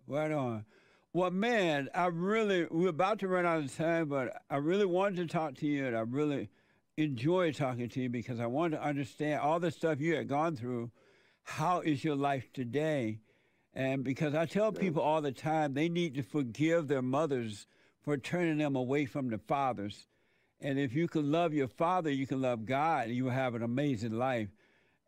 Right 0.07 0.31
on. 0.31 0.65
Well, 1.13 1.31
man, 1.31 1.89
I 1.95 2.07
really, 2.07 2.67
we're 2.71 2.89
about 2.91 3.19
to 3.21 3.29
run 3.29 3.47
out 3.47 3.65
of 3.65 3.77
time, 3.77 4.09
but 4.09 4.43
I 4.51 4.57
really 4.57 4.85
wanted 4.85 5.17
to 5.17 5.27
talk 5.27 5.55
to 5.57 5.67
you 5.67 5.87
and 5.87 5.97
I 5.97 6.01
really 6.01 6.49
enjoy 6.97 7.53
talking 7.53 7.89
to 7.89 8.03
you 8.03 8.09
because 8.09 8.41
I 8.41 8.47
wanted 8.47 8.77
to 8.77 8.85
understand 8.85 9.41
all 9.41 9.59
the 9.59 9.71
stuff 9.71 10.01
you 10.01 10.17
had 10.17 10.29
gone 10.29 10.55
through. 10.55 10.91
How 11.43 11.81
is 11.81 12.05
your 12.05 12.15
life 12.15 12.53
today? 12.53 13.21
And 13.79 14.03
because 14.03 14.35
I 14.35 14.45
tell 14.45 14.73
people 14.73 15.03
all 15.03 15.23
the 15.23 15.31
time, 15.31 15.73
they 15.73 15.89
need 15.89 16.17
to 16.17 16.23
forgive 16.25 16.89
their 16.89 17.01
mothers 17.01 17.69
for 18.03 18.17
turning 18.17 18.59
them 18.59 18.75
away 18.75 19.07
from 19.07 19.31
the 19.31 19.39
fathers. 19.39 20.09
And 20.61 20.81
if 20.81 20.95
you 20.95 21.07
can 21.07 21.31
love 21.31 21.55
your 21.55 21.69
father, 21.69 22.11
you 22.11 22.27
can 22.27 22.43
love 22.43 22.67
God, 22.67 23.07
and 23.07 23.15
you 23.15 23.23
will 23.23 23.31
have 23.31 23.55
an 23.55 23.63
amazing 23.63 24.19
life. 24.19 24.49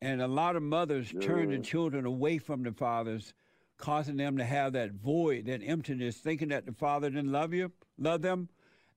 And 0.01 0.23
a 0.23 0.29
lot 0.29 0.55
of 0.55 0.63
mothers 0.63 1.13
turn 1.21 1.51
the 1.51 1.59
children 1.59 2.07
away 2.07 2.39
from 2.39 2.63
the 2.63 2.71
fathers, 2.71 3.35
causing 3.77 4.17
them 4.17 4.37
to 4.37 4.45
have 4.45 4.75
that 4.75 4.93
void, 4.93 5.47
that 5.47 5.65
emptiness, 5.65 6.19
thinking 6.19 6.51
that 6.51 6.65
the 6.65 6.73
father 6.73 7.11
didn't 7.11 7.33
love 7.33 7.53
you, 7.53 7.73
love 7.99 8.23
them. 8.23 8.51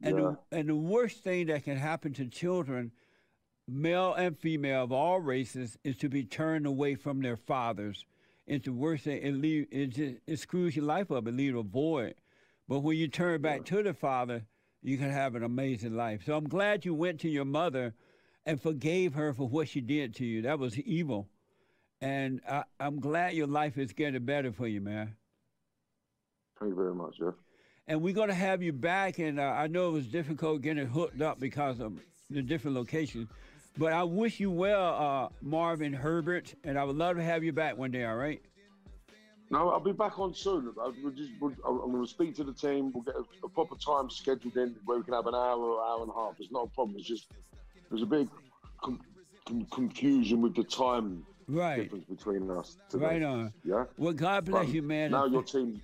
And 0.04 0.20
the, 0.20 0.38
and 0.52 0.70
the 0.70 0.76
worst 0.76 1.24
thing 1.24 1.48
that 1.48 1.64
can 1.64 1.78
happen 1.78 2.14
to 2.14 2.28
children, 2.28 2.92
male 3.68 4.14
and 4.14 4.38
female 4.38 4.84
of 4.84 4.92
all 4.92 5.20
races, 5.20 5.80
is 5.84 5.98
to 5.98 6.10
be 6.10 6.24
turned 6.24 6.68
away 6.68 6.94
from 6.94 7.24
their 7.24 7.38
fathers. 7.38 8.06
It's 8.46 8.66
the 8.66 8.74
worst 8.74 9.06
thing. 9.06 9.22
It 9.22 9.34
leave, 9.34 9.68
it, 9.72 9.88
just, 9.88 10.16
it 10.28 10.40
screws 10.40 10.76
your 10.76 10.86
life 10.86 11.12
up. 11.12 11.28
It 11.28 11.34
leaves 11.34 11.58
a 11.58 11.62
void. 11.62 12.16
But 12.68 12.80
when 12.80 12.98
you 12.98 13.08
turn 13.08 13.42
back 13.42 13.66
to 13.66 13.84
the 13.84 13.94
father, 13.94 14.46
you 14.82 14.98
can 14.98 15.10
have 15.10 15.36
an 15.36 15.44
amazing 15.44 15.96
life. 15.96 16.24
So 16.26 16.36
I'm 16.36 16.48
glad 16.48 16.86
you 16.86 16.94
went 16.94 17.22
to 17.22 17.30
your 17.30 17.46
mother 17.46 17.94
and 18.46 18.62
forgave 18.62 19.14
her 19.14 19.34
for 19.34 19.48
what 19.48 19.70
she 19.70 19.82
did 19.82 20.16
to 20.16 20.26
you. 20.26 20.42
That 20.42 20.60
was 20.60 20.78
evil. 20.80 21.30
And 22.02 22.42
I, 22.50 22.64
I'm 22.80 23.00
glad 23.00 23.34
your 23.34 23.48
life 23.48 23.78
is 23.78 23.94
getting 23.94 24.26
better 24.26 24.52
for 24.52 24.68
you, 24.68 24.82
man. 24.82 25.16
Thank 26.60 26.72
you 26.72 26.76
very 26.76 26.94
much, 26.94 27.18
Jess. 27.18 27.34
And 27.88 28.02
we're 28.02 28.14
going 28.14 28.30
to 28.30 28.34
have 28.34 28.62
you 28.62 28.74
back. 28.74 29.20
And 29.20 29.40
uh, 29.40 29.44
I 29.44 29.68
know 29.68 29.90
it 29.90 29.94
was 29.94 30.08
difficult 30.08 30.62
getting 30.62 30.86
hooked 30.86 31.22
up 31.22 31.40
because 31.40 31.80
of 31.80 31.94
the 32.30 32.42
different 32.42 32.76
locations. 32.76 33.30
But 33.78 33.94
I 33.94 34.04
wish 34.04 34.40
you 34.40 34.52
well, 34.52 34.94
uh, 34.96 35.30
Marvin 35.42 35.94
Herbert. 35.94 36.54
And 36.64 36.78
I 36.78 36.84
would 36.84 36.96
love 36.96 37.18
to 37.18 37.24
have 37.24 37.44
you 37.44 37.52
back 37.54 37.78
one 37.78 37.92
day, 37.92 38.06
all 38.06 38.16
right? 38.16 38.42
No, 39.50 39.70
I'll 39.70 39.80
be 39.80 39.92
back 39.92 40.18
on 40.20 40.34
soon. 40.34 40.74
I, 40.82 40.92
we'll 41.04 41.12
just, 41.12 41.32
we'll, 41.40 41.54
I'm 41.68 41.92
going 41.92 42.04
to 42.04 42.10
speak 42.10 42.36
to 42.36 42.44
the 42.44 42.54
team. 42.54 42.92
We'll 42.94 43.04
get 43.04 43.16
a, 43.16 43.24
a 43.46 43.50
proper 43.50 43.76
time 43.76 44.10
scheduled 44.10 44.58
in 44.58 44.76
where 44.86 44.98
we 44.98 45.04
can 45.04 45.14
have 45.14 45.28
an 45.28 45.36
hour 45.36 45.58
or 45.60 45.84
hour 45.84 46.02
and 46.02 46.12
a 46.12 46.14
half. 46.14 46.36
It's 46.40 46.52
not 46.52 46.66
a 46.66 46.70
problem. 46.70 46.98
It's 46.98 47.08
just 47.08 47.28
there's 47.90 48.02
a 48.02 48.08
big 48.08 48.30
com- 48.84 49.02
com- 49.46 49.66
confusion 49.72 50.42
with 50.42 50.56
the 50.56 50.64
time 50.64 51.26
Right. 51.48 51.84
difference 51.84 52.06
between 52.06 52.50
us. 52.50 52.78
Today. 52.90 53.06
Right 53.06 53.24
on. 53.24 53.54
Yeah. 53.64 53.84
Well, 53.98 54.14
God 54.14 54.46
bless 54.46 54.66
But 54.66 54.74
you, 54.74 54.82
man. 54.82 55.12
Now 55.12 55.26
your 55.26 55.44
team, 55.44 55.82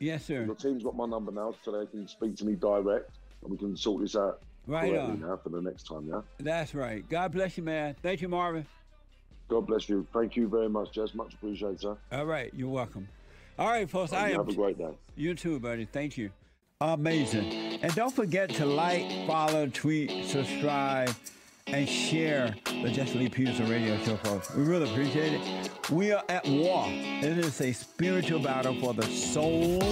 yes, 0.00 0.24
sir. 0.24 0.44
your 0.44 0.54
team's 0.54 0.82
got 0.82 0.96
my 0.96 1.06
number 1.06 1.30
now, 1.30 1.54
so 1.62 1.70
they 1.78 1.86
can 1.86 2.08
speak 2.08 2.36
to 2.38 2.46
me 2.46 2.54
direct, 2.54 3.10
and 3.42 3.50
we 3.52 3.58
can 3.58 3.76
sort 3.76 4.00
this 4.02 4.16
out 4.16 4.40
Right 4.66 4.96
on. 4.96 5.20
now 5.20 5.38
for 5.42 5.48
the 5.48 5.60
next 5.60 5.86
time. 5.88 6.06
Yeah. 6.08 6.20
That's 6.38 6.74
right. 6.74 7.08
God 7.08 7.32
bless 7.32 7.56
you, 7.56 7.64
man. 7.64 7.96
Thank 8.02 8.20
you, 8.22 8.28
Marvin. 8.28 8.66
God 9.48 9.66
bless 9.66 9.88
you. 9.88 10.06
Thank 10.14 10.36
you 10.36 10.48
very 10.48 10.68
much, 10.68 10.92
Jess. 10.92 11.14
Much 11.14 11.34
appreciated, 11.34 11.80
sir. 11.80 11.96
All 12.12 12.24
right. 12.26 12.52
You're 12.54 12.68
welcome. 12.70 13.08
All 13.58 13.68
right, 13.68 13.88
folks. 13.90 14.12
I 14.12 14.28
You 14.28 14.34
am. 14.34 14.46
have 14.46 14.48
a 14.48 14.54
great 14.54 14.78
day. 14.78 14.90
You 15.16 15.34
too, 15.34 15.58
buddy. 15.60 15.84
Thank 15.84 16.16
you. 16.16 16.30
Amazing. 16.80 17.52
And 17.82 17.94
don't 17.94 18.14
forget 18.14 18.50
to 18.50 18.66
like, 18.66 19.26
follow, 19.26 19.66
tweet, 19.68 20.26
subscribe, 20.26 21.14
and 21.68 21.88
share 21.88 22.54
the 22.82 22.90
Jesse 22.90 23.18
Lee 23.18 23.28
Peterson 23.28 23.68
radio 23.68 23.96
show, 24.04 24.16
folks. 24.16 24.52
We 24.54 24.64
really 24.64 24.90
appreciate 24.90 25.34
it. 25.34 25.90
We 25.90 26.12
are 26.12 26.24
at 26.28 26.44
war. 26.46 26.84
It 26.88 27.38
is 27.38 27.60
a 27.60 27.72
spiritual 27.72 28.40
battle 28.40 28.74
for 28.80 28.94
the 28.94 29.06
soul 29.06 29.82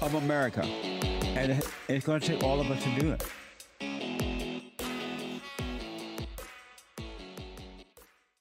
of 0.00 0.14
America. 0.14 0.62
And 0.62 1.62
it's 1.88 2.06
going 2.06 2.20
to 2.20 2.26
take 2.26 2.42
all 2.42 2.60
of 2.60 2.70
us 2.70 2.82
to 2.84 3.00
do 3.00 3.10
it. 3.12 3.22